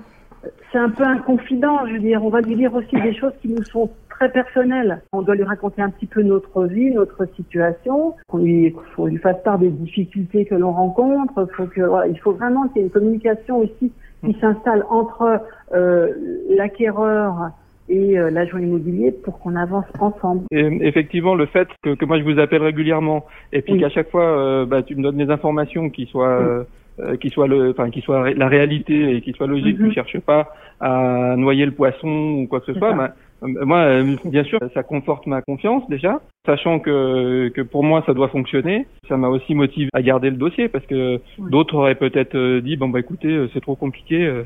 c'est 0.74 0.80
un 0.80 0.90
peu 0.90 1.04
un 1.04 1.18
confident. 1.18 1.86
Je 1.86 1.92
veux 1.92 2.00
dire, 2.00 2.24
on 2.24 2.30
va 2.30 2.40
lui 2.40 2.56
dire 2.56 2.74
aussi 2.74 3.00
des 3.00 3.14
choses 3.14 3.32
qui 3.40 3.48
nous 3.48 3.62
sont 3.64 3.88
très 4.10 4.28
personnelles. 4.30 5.00
On 5.12 5.22
doit 5.22 5.36
lui 5.36 5.44
raconter 5.44 5.80
un 5.80 5.90
petit 5.90 6.06
peu 6.06 6.22
notre 6.22 6.64
vie, 6.64 6.90
notre 6.90 7.26
situation. 7.36 8.14
Qu'on 8.26 8.38
lui, 8.38 8.74
faut 8.96 9.06
lui 9.06 9.18
fasse 9.18 9.40
part 9.44 9.60
des 9.60 9.70
difficultés 9.70 10.44
que 10.44 10.56
l'on 10.56 10.72
rencontre. 10.72 11.46
Faut 11.56 11.66
que, 11.66 11.80
voilà, 11.82 12.08
il 12.08 12.18
faut 12.18 12.32
vraiment 12.32 12.66
qu'il 12.68 12.78
y 12.78 12.80
ait 12.80 12.88
une 12.88 12.92
communication 12.92 13.58
aussi 13.58 13.92
qui 14.24 14.36
s'installe 14.40 14.84
entre 14.90 15.42
euh, 15.74 16.08
l'acquéreur 16.56 17.50
et 17.88 18.18
euh, 18.18 18.30
l'agent 18.30 18.58
immobilier 18.58 19.12
pour 19.12 19.38
qu'on 19.38 19.54
avance 19.54 19.84
ensemble. 20.00 20.42
Et 20.50 20.66
effectivement, 20.80 21.34
le 21.34 21.46
fait 21.46 21.68
que, 21.82 21.94
que 21.94 22.04
moi 22.06 22.18
je 22.18 22.24
vous 22.24 22.40
appelle 22.40 22.62
régulièrement 22.62 23.26
et 23.52 23.60
puis 23.60 23.74
Oui. 23.74 23.80
qu'à 23.80 23.90
chaque 23.90 24.10
fois 24.10 24.24
euh, 24.24 24.64
bah, 24.64 24.82
tu 24.82 24.96
me 24.96 25.02
donnes 25.02 25.18
des 25.18 25.30
informations 25.30 25.90
qui 25.90 26.06
soient 26.06 26.64
euh, 27.00 27.16
qui 27.16 27.30
soient 27.30 27.48
le 27.48 27.70
enfin 27.70 27.90
qui 27.90 28.00
soient 28.00 28.22
ré- 28.22 28.34
la 28.34 28.48
réalité 28.48 29.16
et 29.16 29.20
qui 29.20 29.32
soient 29.32 29.46
logiques, 29.46 29.78
Mhm. 29.80 29.88
tu 29.88 29.94
cherches 29.94 30.18
pas 30.20 30.48
à 30.80 31.34
noyer 31.36 31.64
le 31.66 31.72
poisson 31.72 32.08
ou 32.08 32.46
quoi 32.46 32.60
que 32.60 32.66
ce 32.72 32.78
soit. 32.78 32.92
bah, 32.92 33.14
euh, 33.42 33.64
moi, 33.66 33.78
euh, 33.78 34.16
bien 34.24 34.44
sûr, 34.44 34.58
ça 34.72 34.82
conforte 34.82 35.26
ma 35.26 35.42
confiance 35.42 35.82
déjà, 35.88 36.20
sachant 36.46 36.78
que 36.78 37.48
que 37.54 37.62
pour 37.62 37.82
moi 37.84 38.02
ça 38.06 38.14
doit 38.14 38.28
fonctionner. 38.28 38.86
Ça 39.08 39.16
m'a 39.16 39.28
aussi 39.28 39.54
motivé 39.54 39.88
à 39.92 40.02
garder 40.02 40.30
le 40.30 40.36
dossier 40.36 40.68
parce 40.68 40.86
que 40.86 41.20
Oui. 41.38 41.50
d'autres 41.50 41.74
auraient 41.74 41.94
peut-être 41.96 42.36
euh, 42.36 42.60
dit 42.60 42.76
bon 42.76 42.88
bah 42.88 43.00
écoutez 43.00 43.46
c'est 43.52 43.60
trop 43.60 43.74
compliqué, 43.76 44.42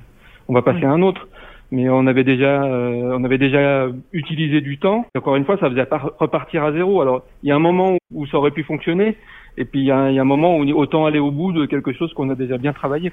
on 0.49 0.55
va 0.55 0.63
passer 0.63 0.85
à 0.85 0.91
un 0.91 1.03
autre 1.03 1.29
mais 1.71 1.89
on 1.89 2.07
avait 2.07 2.25
déjà 2.25 2.63
euh, 2.65 3.17
on 3.19 3.25
avait 3.25 3.39
déjà 3.39 3.87
utilisé 4.13 4.61
du 4.61 4.79
temps. 4.79 5.07
Encore 5.17 5.37
une 5.37 5.45
fois, 5.45 5.59
ça 5.59 5.69
faisait 5.71 5.87
repartir 6.19 6.65
à 6.65 6.73
zéro. 6.73 7.01
Alors 7.03 7.23
il 7.43 7.49
y 7.49 7.53
a 7.53 7.57
un 7.57 7.61
moment 7.61 7.97
où 8.13 8.27
ça 8.27 8.39
aurait 8.39 8.51
pu 8.53 8.63
fonctionner, 8.65 9.17
et 9.57 9.65
puis 9.65 9.81
il 9.81 9.87
y 9.87 9.91
a, 9.91 9.97
un- 9.99 10.09
il 10.11 10.15
y 10.15 10.19
a 10.19 10.23
un 10.23 10.25
moment 10.25 10.57
où 10.57 10.63
autant 10.73 11.07
aller 11.07 11.19
au 11.19 11.31
bout 11.31 11.53
de 11.53 11.67
quelque 11.67 11.93
chose 11.93 12.13
qu'on 12.15 12.31
a 12.31 12.35
déjà 12.35 12.57
bien 12.59 12.73
travaillé. 12.73 13.13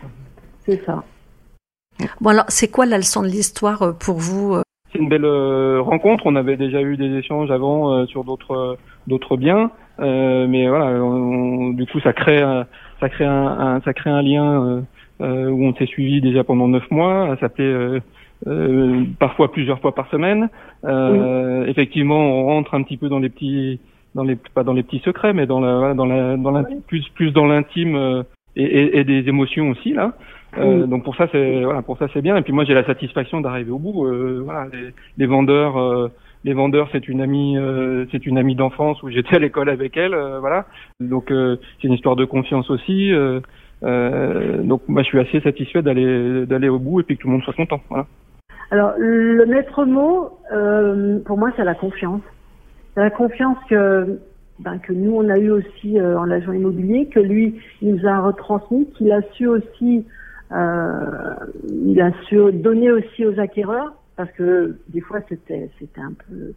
C'est 0.60 0.84
ça. 0.86 1.04
Bon 2.22 2.30
alors, 2.32 2.46
c'est 2.50 2.70
quoi 2.72 2.86
la 2.86 2.98
leçon 2.98 3.22
de 3.22 3.28
l'histoire 3.28 3.82
euh, 3.82 3.92
pour 3.94 4.16
vous 4.18 4.56
euh? 4.56 4.62
C'est 4.92 5.00
une 5.00 5.10
belle 5.10 5.26
euh, 5.26 5.82
rencontre. 5.82 6.24
On 6.26 6.36
avait 6.36 6.58
déjà 6.58 6.82
eu 6.82 6.96
des 6.98 7.12
échanges 7.18 7.52
avant 7.52 7.94
euh, 7.94 8.06
sur 8.06 8.24
d'autres 8.24 8.78
d'autres 9.08 9.38
biens, 9.38 9.72
Euh, 10.00 10.46
mais 10.48 10.68
voilà, 10.68 10.88
on- 11.02 11.70
du 11.70 11.86
coup 11.86 12.00
ça 12.02 12.12
crée 12.12 12.42
un- 12.42 12.66
ça 13.00 13.08
crée 13.10 13.26
un, 13.26 13.48
un- 13.48 13.82
ça 13.82 13.94
crée 13.94 14.10
un 14.10 14.22
lien 14.22 14.84
où 15.22 15.66
on 15.68 15.74
s'est 15.76 15.86
suivi 15.86 16.20
déjà 16.20 16.44
pendant 16.44 16.68
neuf 16.68 16.90
mois. 16.92 17.28
Ça 17.36 17.40
s'appelait 17.42 18.02
euh, 18.48 19.04
parfois 19.20 19.52
plusieurs 19.52 19.80
fois 19.80 19.94
par 19.96 20.10
semaine. 20.10 20.50
Euh, 20.86 21.66
Effectivement, 21.68 22.20
on 22.20 22.46
rentre 22.46 22.74
un 22.74 22.84
petit 22.84 22.98
peu 22.98 23.10
dans 23.10 23.20
les 23.20 23.30
petits, 23.30 23.80
dans 24.14 24.24
les 24.24 24.36
pas 24.54 24.64
dans 24.64 24.74
les 24.74 24.84
petits 24.84 25.00
secrets, 25.06 25.34
mais 25.34 25.46
dans 25.46 25.60
la, 25.60 25.94
dans 25.94 26.06
la, 26.06 26.38
dans 26.38 26.52
la 26.52 26.64
plus 26.88 27.08
plus 27.16 27.32
dans 27.32 27.46
l'intime 27.46 27.96
euh, 27.96 28.24
et, 28.56 28.64
et, 28.64 29.00
et 29.00 29.04
des 29.04 29.28
émotions 29.28 29.70
aussi 29.70 29.94
là. 29.94 30.14
Euh, 30.58 30.82
Oui. 30.84 30.90
Donc 30.90 31.04
pour 31.04 31.16
ça 31.16 31.28
c'est 31.32 31.64
voilà 31.64 31.82
pour 31.82 31.98
ça 31.98 32.08
c'est 32.14 32.22
bien. 32.22 32.38
Et 32.38 32.42
puis 32.42 32.54
moi 32.54 32.64
j'ai 32.66 32.74
la 32.74 32.86
satisfaction 32.86 33.42
d'arriver 33.42 33.72
au 33.72 33.80
bout. 33.80 34.06
Euh, 34.06 34.42
voilà, 34.44 34.68
les, 34.72 34.94
les 35.18 35.26
vendeurs. 35.26 35.78
euh, 35.78 36.08
les 36.46 36.54
vendeurs, 36.54 36.88
c'est 36.92 37.08
une 37.08 37.22
amie, 37.22 37.58
euh, 37.58 38.06
c'est 38.12 38.28
une 38.28 38.38
amie 38.38 38.54
d'enfance 38.54 39.02
où 39.02 39.10
j'étais 39.10 39.36
à 39.38 39.40
l'école 39.40 39.68
avec 39.68 39.98
elle, 39.98 40.14
euh, 40.14 40.40
voilà. 40.40 40.66
Donc 41.00 41.32
euh, 41.32 41.58
c'est 41.82 41.88
une 41.88 41.96
histoire 41.96 42.16
de 42.16 42.24
confiance 42.24 42.70
aussi. 42.70 43.12
euh, 43.12 43.40
euh, 43.84 44.62
donc 44.62 44.82
moi 44.88 45.02
je 45.02 45.08
suis 45.08 45.20
assez 45.20 45.42
satisfait 45.42 45.82
d'aller 45.82 46.46
d'aller 46.46 46.70
au 46.70 46.78
bout 46.78 47.00
et 47.00 47.04
puis 47.04 47.18
que 47.18 47.22
tout 47.24 47.28
le 47.30 47.34
monde 47.34 47.42
soit 47.44 47.56
content, 47.56 47.82
voilà. 47.90 48.06
Alors, 48.72 48.94
le 48.98 49.46
maître 49.46 49.86
mot, 49.86 50.30
euh, 50.52 51.20
pour 51.20 51.38
moi, 51.38 51.52
c'est 51.56 51.64
la 51.64 51.76
confiance. 51.76 52.22
C'est 52.94 53.02
la 53.02 53.10
confiance 53.10 53.58
que, 53.70 54.20
ben, 54.60 54.80
que 54.80 54.94
nous, 54.94 55.16
on 55.16 55.30
a 55.30 55.38
eu 55.38 55.52
aussi 55.52 56.00
euh, 56.00 56.18
en 56.18 56.30
agent 56.32 56.52
immobilier, 56.52 57.08
que 57.08 57.20
lui, 57.20 57.60
il 57.82 57.96
nous 57.96 58.08
a 58.08 58.20
retransmis, 58.20 58.88
qu'il 58.92 59.12
a 59.12 59.22
su 59.34 59.48
aussi, 59.48 60.06
euh, 60.52 61.36
il 61.70 62.02
a 62.02 62.12
su 62.28 62.38
donner 62.54 62.92
aussi 62.92 63.26
aux 63.26 63.40
acquéreurs, 63.40 63.94
parce 64.16 64.32
que 64.32 64.76
des 64.90 65.02
fois, 65.02 65.20
c'était, 65.30 65.70
c'était 65.80 66.02
un 66.02 66.14
peu 66.28 66.54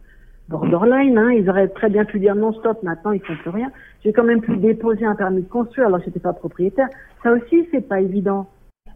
borderline. 0.47 1.17
Hein. 1.17 1.31
Ils 1.31 1.49
auraient 1.49 1.67
très 1.67 1.89
bien 1.89 2.05
pu 2.05 2.19
dire 2.19 2.35
non 2.35 2.53
stop. 2.53 2.81
Maintenant, 2.83 3.11
ils 3.11 3.21
font 3.21 3.35
plus 3.35 3.51
rien. 3.51 3.71
J'ai 4.03 4.13
quand 4.13 4.23
même 4.23 4.41
pu 4.41 4.57
déposer 4.57 5.05
un 5.05 5.15
permis 5.15 5.43
de 5.43 5.49
construire, 5.49 5.87
alors 5.87 6.01
j'étais 6.03 6.19
pas 6.19 6.33
propriétaire. 6.33 6.89
Ça 7.23 7.31
aussi, 7.31 7.67
c'est 7.71 7.87
pas 7.87 8.01
évident. 8.01 8.49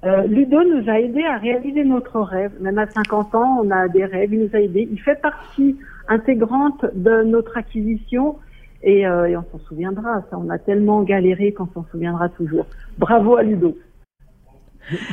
Euh, 0.06 0.24
Ludo 0.28 0.62
nous 0.64 0.90
a 0.90 1.00
aidé 1.00 1.24
à 1.24 1.38
réaliser 1.38 1.84
notre 1.84 2.20
rêve. 2.20 2.52
Même 2.60 2.78
à 2.78 2.88
50 2.88 3.36
ans, 3.36 3.62
on 3.64 3.72
a 3.72 3.88
des 3.88 4.04
rêves. 4.04 4.34
Il 4.34 4.42
nous 4.42 4.56
a 4.56 4.60
aidés. 4.60 4.88
Il 4.92 5.00
fait 5.00 5.20
partie 5.22 5.78
intégrante 6.10 6.86
de 6.94 7.24
notre 7.24 7.58
acquisition 7.58 8.38
et, 8.82 9.08
euh, 9.08 9.30
et 9.30 9.38
on 9.38 9.44
s'en 9.44 9.60
souviendra. 9.60 10.22
Ça, 10.30 10.38
on 10.38 10.50
a 10.50 10.58
tellement 10.58 11.04
galéré 11.04 11.54
qu'on 11.54 11.68
s'en 11.68 11.86
souviendra 11.90 12.28
toujours. 12.30 12.66
Bravo 12.98 13.38
à 13.38 13.44
Ludo. 13.44 13.78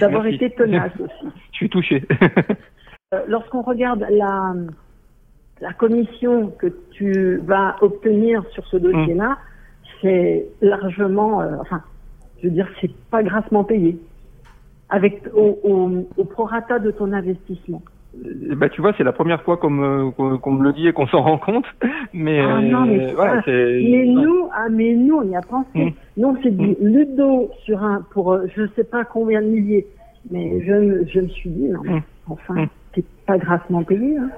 D'avoir 0.01 0.27
été 0.27 0.51
tenace 0.51 0.93
aussi. 1.01 1.35
Je 1.53 1.57
suis 1.57 1.71
touché. 1.71 2.05
Euh, 3.13 3.25
Lorsqu'on 3.27 3.63
regarde 3.63 4.07
la, 4.09 4.55
la 5.61 5.73
commission 5.73 6.53
que 6.61 6.69
tu 6.93 7.39
vas 7.39 7.75
obtenir 7.81 8.45
sur 8.53 8.65
ce 8.69 8.77
dossier-là, 8.77 9.37
c'est 10.01 10.47
largement, 10.61 11.39
enfin, 11.61 11.83
je 12.39 12.47
veux 12.47 12.55
dire, 12.55 12.69
c'est 12.81 12.95
pas 13.11 13.25
grassement 13.25 13.65
payé. 13.65 13.99
Avec 14.91 15.23
au, 15.35 15.59
au, 15.63 16.09
au 16.17 16.25
prorata 16.25 16.79
de 16.79 16.91
ton 16.91 17.13
investissement. 17.13 17.83
Eh 18.25 18.57
ben, 18.57 18.69
tu 18.71 18.81
vois, 18.81 18.93
c'est 18.99 19.05
la 19.05 19.13
première 19.13 19.41
fois 19.43 19.57
qu'on 19.57 19.71
me, 19.71 20.11
qu'on 20.11 20.37
qu'on 20.39 20.51
me 20.53 20.65
le 20.65 20.73
dit 20.73 20.89
et 20.89 20.93
qu'on 20.93 21.07
s'en 21.07 21.23
rend 21.31 21.39
compte. 21.39 21.67
Mais, 22.13 22.41
Ah 22.41 22.61
non, 22.61 22.87
mais, 22.87 23.07
euh, 23.07 23.13
voilà, 23.15 23.41
c'est. 23.45 23.81
mais 23.89 24.05
nous, 24.05 24.49
ah, 24.53 24.67
mais 24.69 24.95
nous, 24.95 25.17
on 25.19 25.31
y 25.31 25.37
a 25.37 25.43
pensé. 25.43 25.69
Mm. 25.77 25.91
Nous, 26.17 26.29
on 26.29 26.43
s'est 26.43 26.51
dit 26.51 26.77
Ludo 26.81 27.51
sur 27.65 27.83
un, 27.85 28.05
pour 28.13 28.33
euh, 28.33 28.47
je 28.57 28.67
sais 28.75 28.83
pas 28.85 29.05
combien 29.05 29.41
de 29.41 29.47
milliers. 29.47 29.87
Mais 30.31 30.61
je, 30.67 30.73
me- 30.73 31.07
je 31.07 31.21
me 31.21 31.29
suis 31.29 31.51
dit, 31.51 31.69
non, 31.69 31.81
mais 31.85 31.95
Mm. 31.99 32.03
enfin, 32.31 32.55
Mm. 32.55 32.69
c'est 32.97 33.05
pas 33.27 33.39
grassement 33.39 33.85
payé. 33.85 34.17
Hein. 34.19 34.31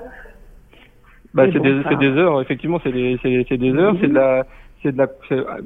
Bah, 1.34 1.44
c'est 1.50 1.58
bon, 1.58 1.64
des, 1.64 1.82
ça- 1.82 1.88
c'est 1.90 1.98
des 1.98 2.08
heures, 2.18 2.42
effectivement, 2.42 2.78
c'est 2.84 2.92
des, 2.92 3.18
c'est, 3.22 3.46
c'est 3.48 3.56
des 3.56 3.72
heures, 3.72 3.96
c'est 4.02 4.08
de 4.08 4.14
la, 4.14 4.44
c'est 4.82 4.92
de 4.92 4.98
la, 4.98 5.06
c'est, 5.28 5.38
ah, 5.48 5.56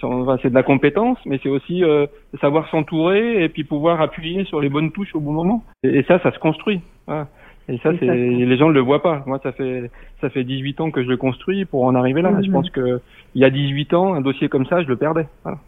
c'est- 0.00 0.04
enfin, 0.04 0.36
de 0.48 0.54
la 0.54 0.62
compétence, 0.62 1.18
mais 1.26 1.38
c'est 1.42 1.48
aussi 1.48 1.84
euh, 1.84 2.06
savoir 2.40 2.68
s'entourer 2.70 3.42
et 3.44 3.48
puis 3.48 3.64
pouvoir 3.64 4.00
appuyer 4.00 4.44
sur 4.44 4.60
les 4.60 4.68
bonnes 4.68 4.92
touches 4.92 5.14
au 5.14 5.20
bon 5.20 5.32
moment. 5.32 5.64
Et, 5.82 5.98
et 5.98 6.02
ça, 6.04 6.18
ça 6.20 6.32
se 6.32 6.38
construit. 6.38 6.80
Voilà. 7.06 7.28
Et 7.68 7.78
ça, 7.78 7.90
c'est, 7.98 8.06
les 8.06 8.56
gens 8.58 8.68
ne 8.68 8.74
le 8.74 8.80
voient 8.80 9.02
pas. 9.02 9.22
Moi, 9.26 9.40
ça 9.42 9.52
fait, 9.52 9.90
ça 10.20 10.28
fait 10.28 10.44
18 10.44 10.80
ans 10.82 10.90
que 10.90 11.02
je 11.02 11.08
le 11.08 11.16
construis 11.16 11.64
pour 11.64 11.84
en 11.84 11.94
arriver 11.94 12.20
là. 12.20 12.30
Mhm. 12.30 12.44
Je 12.44 12.50
pense 12.50 12.70
que 12.70 13.00
il 13.34 13.40
y 13.40 13.44
a 13.44 13.50
18 13.50 13.94
ans, 13.94 14.14
un 14.14 14.20
dossier 14.20 14.48
comme 14.48 14.66
ça, 14.66 14.82
je 14.82 14.88
le 14.88 14.96
perdais. 14.96 15.26
Voilà. 15.42 15.58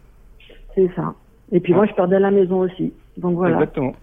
C'est 0.75 0.89
ça. 0.95 1.15
Et 1.51 1.59
puis 1.59 1.73
moi, 1.73 1.85
je 1.87 1.93
perdais 1.93 2.19
la 2.19 2.29
maison 2.31 2.59
aussi. 2.59 2.93
Donc 3.17 3.35
voilà. 3.35 3.55
Exactement. 3.55 3.93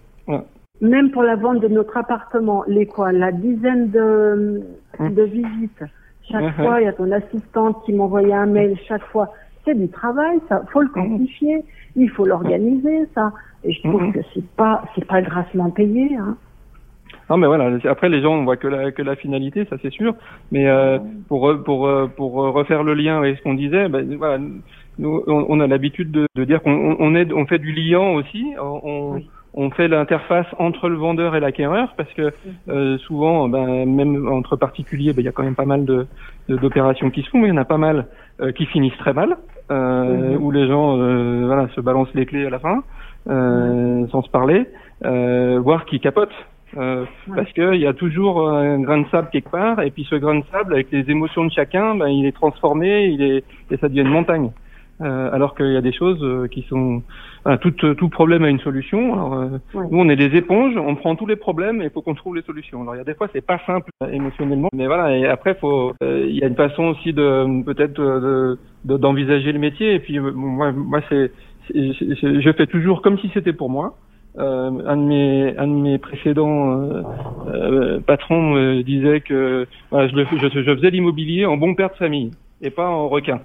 Même 0.81 1.11
pour 1.11 1.23
la 1.23 1.37
vente 1.37 1.61
de 1.61 1.69
notre 1.69 1.95
appartement, 1.95 2.65
les 2.67 2.85
quoi, 2.85 3.13
la 3.13 3.31
dizaine 3.31 3.91
de, 3.91 4.61
de 4.99 5.23
visites. 5.23 5.83
Chaque 6.31 6.43
Mhm. 6.57 6.65
fois, 6.65 6.81
il 6.81 6.85
y 6.85 6.87
a 6.87 6.93
ton 6.93 7.11
assistante 7.11 7.83
qui 7.85 7.93
m'envoyait 7.93 8.33
un 8.33 8.45
mail 8.47 8.77
chaque 8.87 9.03
fois. 9.05 9.31
C'est 9.63 9.75
du 9.77 9.87
travail, 9.89 10.39
ça. 10.49 10.63
Faut 10.71 10.81
le 10.81 10.89
quantifier. 10.89 11.63
Il 11.95 12.09
faut 12.09 12.25
l'organiser, 12.25 13.05
ça. 13.15 13.31
Et 13.63 13.71
je 13.71 13.81
trouve 13.87 14.03
Mhm. 14.03 14.13
que 14.13 14.19
c'est 14.33 14.47
pas, 14.55 14.83
c'est 14.95 15.05
pas 15.05 15.21
grassement 15.21 15.69
payé, 15.71 16.15
hein. 16.17 16.37
Non 17.29 17.37
mais 17.37 17.47
voilà, 17.47 17.71
après 17.85 18.09
les 18.09 18.21
gens 18.21 18.33
on 18.35 18.43
voit 18.43 18.57
que 18.57 18.67
la 18.67 18.91
que 18.91 19.01
la 19.01 19.15
finalité, 19.15 19.65
ça 19.65 19.77
c'est 19.81 19.89
sûr, 19.91 20.13
mais 20.51 20.67
euh, 20.67 20.99
pour 21.27 21.43
re- 21.47 21.63
pour 21.63 21.87
euh, 21.87 22.07
pour 22.07 22.33
refaire 22.33 22.83
le 22.83 22.93
lien 22.93 23.17
avec 23.17 23.37
ce 23.37 23.43
qu'on 23.43 23.53
disait, 23.55 23.87
ben, 23.89 24.15
voilà, 24.17 24.37
nous 24.99 25.23
on, 25.25 25.45
on 25.49 25.59
a 25.59 25.65
l'habitude 25.65 26.11
de, 26.11 26.27
de 26.35 26.43
dire 26.43 26.61
qu'on 26.61 26.73
on- 26.73 26.97
on 26.99 27.15
on 27.15 27.45
fait 27.47 27.57
du 27.57 27.71
liant 27.71 28.13
aussi, 28.13 28.53
on 28.61 29.13
Oui. 29.15 29.29
On 29.57 29.69
fait 29.71 29.87
l'interface 29.87 30.45
entre 30.59 30.89
le 30.89 30.97
vendeur 30.97 31.35
et 31.35 31.39
l'acquéreur 31.39 31.93
parce 31.97 32.11
que 32.13 32.33
euh, 32.69 32.97
souvent, 32.99 33.47
ben, 33.49 33.85
même 33.85 34.27
entre 34.27 34.55
particuliers, 34.57 35.13
ben, 35.13 35.21
il 35.21 35.25
y 35.25 35.29
a 35.29 35.31
quand 35.31 35.43
même 35.43 35.55
pas 35.55 35.65
mal 35.65 35.85
de 35.85 36.07
d'opérations 36.49 37.09
qui 37.09 37.23
se 37.23 37.29
font, 37.29 37.39
mais 37.39 37.47
il 37.47 37.53
y 37.55 37.57
en 37.57 37.61
a 37.61 37.65
pas 37.65 37.77
mal 37.79 38.05
euh, 38.41 38.51
qui 38.51 38.65
finissent 38.67 38.97
très 38.97 39.13
mal, 39.13 39.37
euh, 39.71 40.35
Mhm. 40.35 40.43
où 40.43 40.51
les 40.51 40.67
gens 40.67 40.97
euh, 40.99 41.43
voilà 41.45 41.67
se 41.75 41.81
balancent 41.81 42.13
les 42.13 42.25
clés 42.25 42.45
à 42.45 42.49
la 42.51 42.59
fin 42.59 42.83
euh, 43.29 44.05
sans 44.11 44.21
se 44.21 44.29
parler, 44.29 44.67
euh, 45.05 45.59
voire 45.63 45.85
qui 45.85 45.99
capotent. 45.99 46.29
Euh, 46.77 47.05
Ouais. 47.27 47.35
Parce 47.37 47.51
qu'il 47.53 47.75
y 47.79 47.87
a 47.87 47.93
toujours 47.93 48.49
un 48.49 48.79
grain 48.81 48.99
de 48.99 49.07
sable 49.07 49.29
quelque 49.31 49.49
part, 49.49 49.81
et 49.81 49.91
puis 49.91 50.05
ce 50.09 50.15
grain 50.15 50.35
de 50.39 50.43
sable, 50.51 50.73
avec 50.73 50.91
les 50.91 51.09
émotions 51.09 51.45
de 51.45 51.51
chacun, 51.51 51.95
ben, 51.95 52.07
il 52.09 52.25
est 52.25 52.33
transformé, 52.35 53.05
il 53.07 53.21
est 53.23 53.43
et 53.71 53.77
ça 53.77 53.87
devient 53.87 54.01
une 54.01 54.09
montagne. 54.09 54.51
Euh, 55.01 55.29
alors 55.33 55.55
qu'il 55.55 55.71
y 55.71 55.77
a 55.77 55.81
des 55.81 55.91
choses 55.93 56.19
euh, 56.23 56.47
qui 56.47 56.61
sont 56.63 57.03
voilà, 57.43 57.57
tout, 57.57 57.71
tout 57.71 58.09
problème 58.09 58.43
a 58.43 58.49
une 58.49 58.59
solution. 58.59 59.13
Alors, 59.13 59.33
euh, 59.33 59.47
Nous, 59.91 59.99
on 59.99 60.09
est 60.09 60.15
des 60.15 60.35
éponges, 60.37 60.75
on 60.77 60.95
prend 60.95 61.15
tous 61.15 61.25
les 61.25 61.35
problèmes 61.35 61.81
et 61.81 61.85
il 61.85 61.89
faut 61.91 62.01
qu'on 62.01 62.15
trouve 62.15 62.35
les 62.35 62.41
solutions. 62.43 62.81
Alors, 62.81 62.95
il 62.95 62.99
y 62.99 63.01
a 63.01 63.03
des 63.03 63.13
fois, 63.13 63.27
c'est 63.33 63.45
pas 63.45 63.59
simple 63.65 63.89
euh, 64.03 64.07
émotionnellement, 64.11 64.69
mais 64.73 64.87
voilà. 64.87 65.15
Et 65.17 65.25
après, 65.27 65.55
faut, 65.55 65.93
euh, 66.01 66.25
il 66.27 66.35
y 66.37 66.43
a 66.43 66.47
une 66.47 66.55
façon 66.55 66.83
aussi 66.85 67.13
de 67.13 67.63
peut-être 67.63 67.93
de, 67.93 68.57
de- 68.85 68.97
d'envisager 68.97 69.51
le 69.51 69.59
métier. 69.59 69.93
Et 69.95 69.99
puis, 69.99 70.17
euh, 70.17 70.31
moi, 70.33 70.71
moi, 70.71 71.01
c'est, 71.09 71.31
je, 71.73 72.39
je 72.41 72.51
fais 72.53 72.67
toujours 72.67 73.01
comme 73.01 73.19
si 73.19 73.29
c'était 73.33 73.53
pour 73.53 73.69
moi. 73.69 73.97
Euh, 74.37 74.69
un 74.85 74.97
de 74.97 75.01
mes 75.03 75.57
un 75.57 75.65
de 75.67 75.73
mes 75.73 75.97
précédents 75.97 76.81
euh, 76.81 77.01
euh, 77.47 77.99
patrons 78.01 78.41
me 78.53 78.81
disait 78.81 79.21
que 79.21 79.65
voilà, 79.91 80.09
je, 80.09 80.15
le- 80.15 80.25
je, 80.25 80.61
je 80.61 80.75
faisais 80.75 80.89
l'immobilier 80.89 81.45
en 81.45 81.55
bon 81.55 81.73
père 81.73 81.89
de 81.91 81.95
famille 81.95 82.31
et 82.61 82.69
pas 82.69 82.85
en 82.89 83.07
requin. 83.07 83.39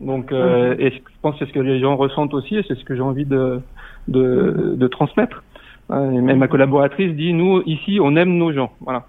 Donc, 0.00 0.32
euh, 0.32 0.76
et 0.78 0.90
je 0.90 0.98
pense 1.22 1.34
que 1.34 1.44
c'est 1.44 1.50
ce 1.50 1.54
que 1.54 1.60
les 1.60 1.80
gens 1.80 1.96
ressentent 1.96 2.34
aussi, 2.34 2.56
et 2.56 2.64
c'est 2.68 2.76
ce 2.76 2.84
que 2.84 2.94
j'ai 2.94 3.02
envie 3.02 3.24
de, 3.24 3.60
de, 4.06 4.74
de 4.76 4.86
transmettre. 4.86 5.42
Euh, 5.90 6.10
Et 6.10 6.20
même 6.20 6.38
ma 6.38 6.48
collaboratrice 6.48 7.14
dit, 7.14 7.32
nous, 7.32 7.62
ici, 7.64 7.98
on 8.00 8.14
aime 8.14 8.36
nos 8.36 8.52
gens. 8.52 8.72
Voilà. 8.80 9.06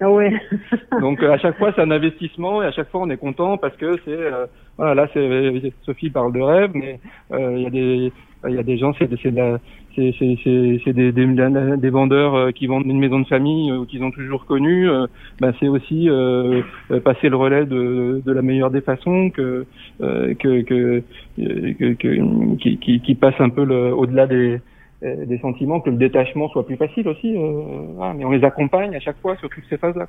Ah 0.00 0.10
ouais. 0.10 0.32
Donc, 1.00 1.22
euh, 1.22 1.32
à 1.32 1.38
chaque 1.38 1.58
fois, 1.58 1.72
c'est 1.74 1.82
un 1.82 1.90
investissement, 1.90 2.62
et 2.62 2.66
à 2.66 2.72
chaque 2.72 2.90
fois, 2.90 3.02
on 3.02 3.10
est 3.10 3.18
content 3.18 3.58
parce 3.58 3.76
que 3.76 3.96
c'est, 4.04 4.10
euh, 4.10 4.46
voilà, 4.78 4.94
là, 4.94 5.08
c'est, 5.12 5.72
Sophie 5.82 6.10
parle 6.10 6.32
de 6.32 6.40
rêve, 6.40 6.70
mais 6.74 6.98
euh, 7.32 7.56
il 7.56 7.62
y 7.62 7.66
a 7.66 7.70
des, 7.70 8.12
il 8.48 8.54
y 8.54 8.58
a 8.58 8.62
des 8.62 8.78
gens, 8.78 8.94
c'est, 8.98 9.10
c'est 9.22 9.30
de 9.30 9.36
la, 9.36 9.58
c'est, 9.96 10.92
des, 10.92 11.12
des, 11.12 11.76
des 11.78 11.90
vendeurs 11.90 12.34
euh, 12.34 12.50
qui 12.52 12.66
vendent 12.66 12.86
une 12.86 12.98
maison 12.98 13.18
de 13.20 13.26
famille 13.26 13.70
euh, 13.70 13.84
qu'ils 13.86 14.04
ont 14.04 14.10
toujours 14.10 14.44
connue. 14.46 14.88
euh, 14.88 15.06
ben, 15.40 15.52
c'est 15.58 15.68
aussi 15.68 16.08
euh, 16.10 16.62
passer 17.04 17.28
le 17.28 17.36
relais 17.36 17.64
de, 17.66 18.22
de 18.24 18.32
la 18.32 18.42
meilleure 18.42 18.70
des 18.70 18.82
façons 18.82 19.30
que 19.30 19.66
euh, 20.02 20.34
que, 20.34 20.62
que, 20.62 21.02
que, 21.38 22.56
qui, 22.56 22.78
qui, 22.78 23.00
qui 23.00 23.14
passe 23.14 23.40
un 23.40 23.48
peu 23.48 23.62
au-delà 23.62 24.26
des 24.26 24.60
des 25.02 25.38
sentiments, 25.38 25.80
que 25.80 25.90
le 25.90 25.96
détachement 25.96 26.48
soit 26.48 26.66
plus 26.66 26.76
facile 26.76 27.06
aussi. 27.08 27.36
euh, 27.36 28.12
mais 28.16 28.24
on 28.24 28.30
les 28.30 28.44
accompagne 28.44 28.94
à 28.94 29.00
chaque 29.00 29.18
fois 29.20 29.36
sur 29.36 29.48
toutes 29.50 29.64
ces 29.68 29.76
phases-là. 29.76 30.06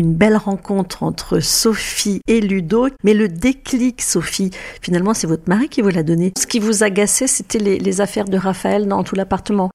Une 0.00 0.14
belle 0.14 0.38
rencontre 0.38 1.02
entre 1.02 1.40
Sophie 1.40 2.22
et 2.26 2.40
Ludo. 2.40 2.88
Mais 3.04 3.12
le 3.12 3.28
déclic, 3.28 4.00
Sophie, 4.00 4.50
finalement, 4.80 5.12
c'est 5.12 5.26
votre 5.26 5.46
mari 5.46 5.68
qui 5.68 5.82
vous 5.82 5.90
l'a 5.90 6.02
donné. 6.02 6.32
Ce 6.38 6.46
qui 6.46 6.58
vous 6.58 6.82
agaçait, 6.82 7.26
c'était 7.26 7.58
les, 7.58 7.78
les 7.78 8.00
affaires 8.00 8.24
de 8.24 8.38
Raphaël 8.38 8.88
dans 8.88 9.02
tout 9.04 9.14
l'appartement. 9.14 9.68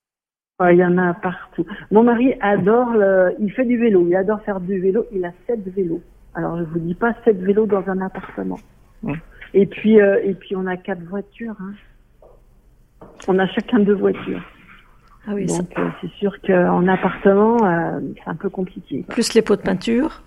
Ouais, 0.60 0.76
Il 0.76 0.80
y 0.80 0.84
en 0.84 0.98
a 0.98 1.14
partout. 1.14 1.64
Mon 1.92 2.02
mari 2.02 2.34
adore, 2.42 2.94
le... 2.94 3.36
il 3.40 3.52
fait 3.52 3.66
du 3.66 3.78
vélo, 3.78 4.04
il 4.08 4.16
adore 4.16 4.42
faire 4.42 4.60
du 4.60 4.80
vélo, 4.80 5.06
il 5.14 5.24
a 5.26 5.32
sept 5.46 5.60
vélos. 5.76 6.02
Alors 6.34 6.58
je 6.58 6.64
vous 6.64 6.80
dis 6.80 6.96
pas 6.96 7.14
sept 7.24 7.40
vélos 7.40 7.68
dans 7.68 7.88
un 7.88 8.02
appartement. 8.02 8.58
Et 9.54 9.68
puis 9.68 10.02
euh, 10.02 10.20
et 10.24 10.34
puis 10.34 10.56
on 10.56 10.66
a 10.66 10.76
quatre 10.76 11.04
voitures. 11.04 11.56
Hein. 11.62 11.74
On 13.28 13.38
a 13.38 13.46
chacun 13.50 13.78
deux 13.78 13.94
voitures. 13.94 14.42
Ah 15.28 15.32
oui, 15.34 15.48
ça- 15.50 15.60
Donc 15.64 15.78
euh, 15.80 15.88
c'est 16.02 16.12
sûr 16.12 16.40
qu'en 16.42 16.88
appartement 16.88 17.58
euh, 17.66 18.00
c'est 18.16 18.30
un 18.30 18.36
peu 18.36 18.50
compliqué. 18.50 19.04
quoi. 19.04 19.14
plus 19.14 19.34
les 19.34 19.42
pots 19.42 19.56
de 19.56 19.62
peinture. 19.62 20.22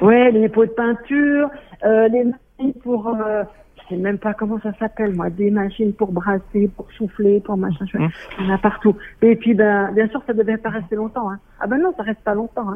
Ouais, 0.00 0.30
les 0.32 0.48
pots 0.48 0.64
de 0.66 0.70
peinture, 0.70 1.50
euh, 1.84 2.08
les 2.08 2.24
machines 2.24 2.72
pour, 2.82 3.08
euh, 3.08 3.44
je 3.76 3.88
sais 3.94 3.96
même 4.00 4.18
pas 4.18 4.34
comment 4.34 4.58
ça 4.60 4.72
s'appelle 4.78 5.14
moi, 5.14 5.30
des 5.30 5.50
machines 5.50 5.92
pour 5.92 6.10
brasser, 6.12 6.68
pour 6.74 6.90
souffler, 6.92 7.40
pour 7.40 7.56
machin, 7.56 7.86
chouette. 7.86 8.10
il 8.40 8.46
y 8.46 8.50
en 8.50 8.54
a 8.54 8.58
partout. 8.58 8.96
Et 9.22 9.36
puis 9.36 9.54
ben, 9.54 9.92
bien 9.92 10.08
sûr, 10.08 10.22
ça 10.26 10.32
devait 10.32 10.56
pas 10.56 10.70
rester 10.70 10.96
longtemps. 10.96 11.30
Hein. 11.30 11.38
Ah 11.60 11.66
ben 11.66 11.78
non, 11.78 11.92
ça 11.96 12.02
reste 12.02 12.20
pas 12.22 12.34
longtemps. 12.34 12.68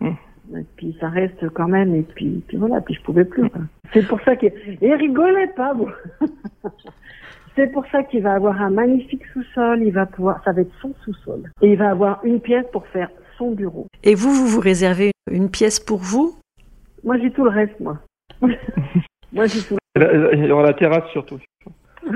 Hein. 0.00 0.12
Et 0.56 0.64
puis 0.76 0.96
ça 1.00 1.08
reste 1.08 1.48
quand 1.50 1.68
même. 1.68 1.94
Et 1.94 2.02
puis, 2.02 2.42
puis 2.46 2.56
voilà, 2.58 2.80
puis 2.82 2.94
je 2.94 3.00
pouvais 3.02 3.24
plus. 3.24 3.44
C'est 3.92 4.06
pour 4.06 4.20
ça 4.22 4.36
que 4.36 4.46
et 4.46 4.94
rigolez 4.94 5.46
pas 5.48 5.72
vous. 5.74 5.88
C'est 7.56 7.70
pour 7.72 7.84
ça 7.92 8.02
qu'il 8.02 8.22
va 8.22 8.34
avoir 8.34 8.60
un 8.60 8.70
magnifique 8.70 9.22
sous-sol. 9.32 9.82
Il 9.82 9.92
va 9.92 10.06
pouvoir, 10.06 10.42
ça 10.44 10.52
va 10.52 10.62
être 10.62 10.72
son 10.82 10.92
sous-sol. 11.04 11.50
Et 11.62 11.72
il 11.72 11.78
va 11.78 11.90
avoir 11.90 12.24
une 12.24 12.40
pièce 12.40 12.66
pour 12.72 12.86
faire 12.88 13.10
son 13.38 13.52
bureau. 13.52 13.86
Et 14.02 14.14
vous, 14.14 14.32
vous 14.32 14.46
vous 14.46 14.60
réservez 14.60 15.12
une 15.30 15.50
pièce 15.50 15.78
pour 15.78 15.98
vous? 15.98 16.36
Moi, 17.04 17.18
j'ai 17.18 17.30
tout 17.30 17.44
le 17.44 17.50
reste, 17.50 17.78
moi. 17.78 17.98
moi, 19.32 19.46
j'ai 19.46 19.60
tout. 19.60 19.76
Et 19.96 20.00
là, 20.00 20.32
Il 20.32 20.46
y 20.46 20.50
aura 20.50 20.64
la 20.64 20.74
terrasse 20.74 21.08
surtout. 21.12 21.38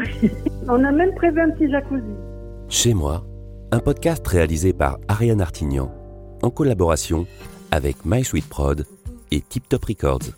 On 0.68 0.84
a 0.84 0.90
même 0.90 1.14
prévu 1.14 1.40
un 1.40 1.50
petit 1.50 1.70
jacuzzi. 1.70 2.02
Chez 2.68 2.94
moi, 2.94 3.22
un 3.70 3.78
podcast 3.78 4.26
réalisé 4.26 4.72
par 4.72 4.98
Ariane 5.08 5.40
Artignan 5.40 5.92
en 6.42 6.50
collaboration 6.50 7.26
avec 7.70 8.04
My 8.04 8.24
Sweet 8.24 8.48
Prod 8.48 8.84
et 9.30 9.40
Tip 9.40 9.68
Top 9.68 9.84
Records. 9.84 10.34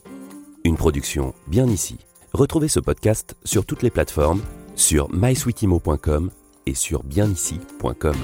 Une 0.65 0.77
production 0.77 1.33
bien 1.47 1.67
ici. 1.67 1.99
Retrouvez 2.33 2.69
ce 2.69 2.81
podcast 2.81 3.37
sur 3.45 3.65
toutes 3.65 3.83
les 3.83 3.91
plateformes, 3.91 4.41
sur 4.77 5.13
mysweetimo.com 5.13 6.31
et 6.67 6.75
sur 6.75 7.03
bienici.com. 7.03 8.17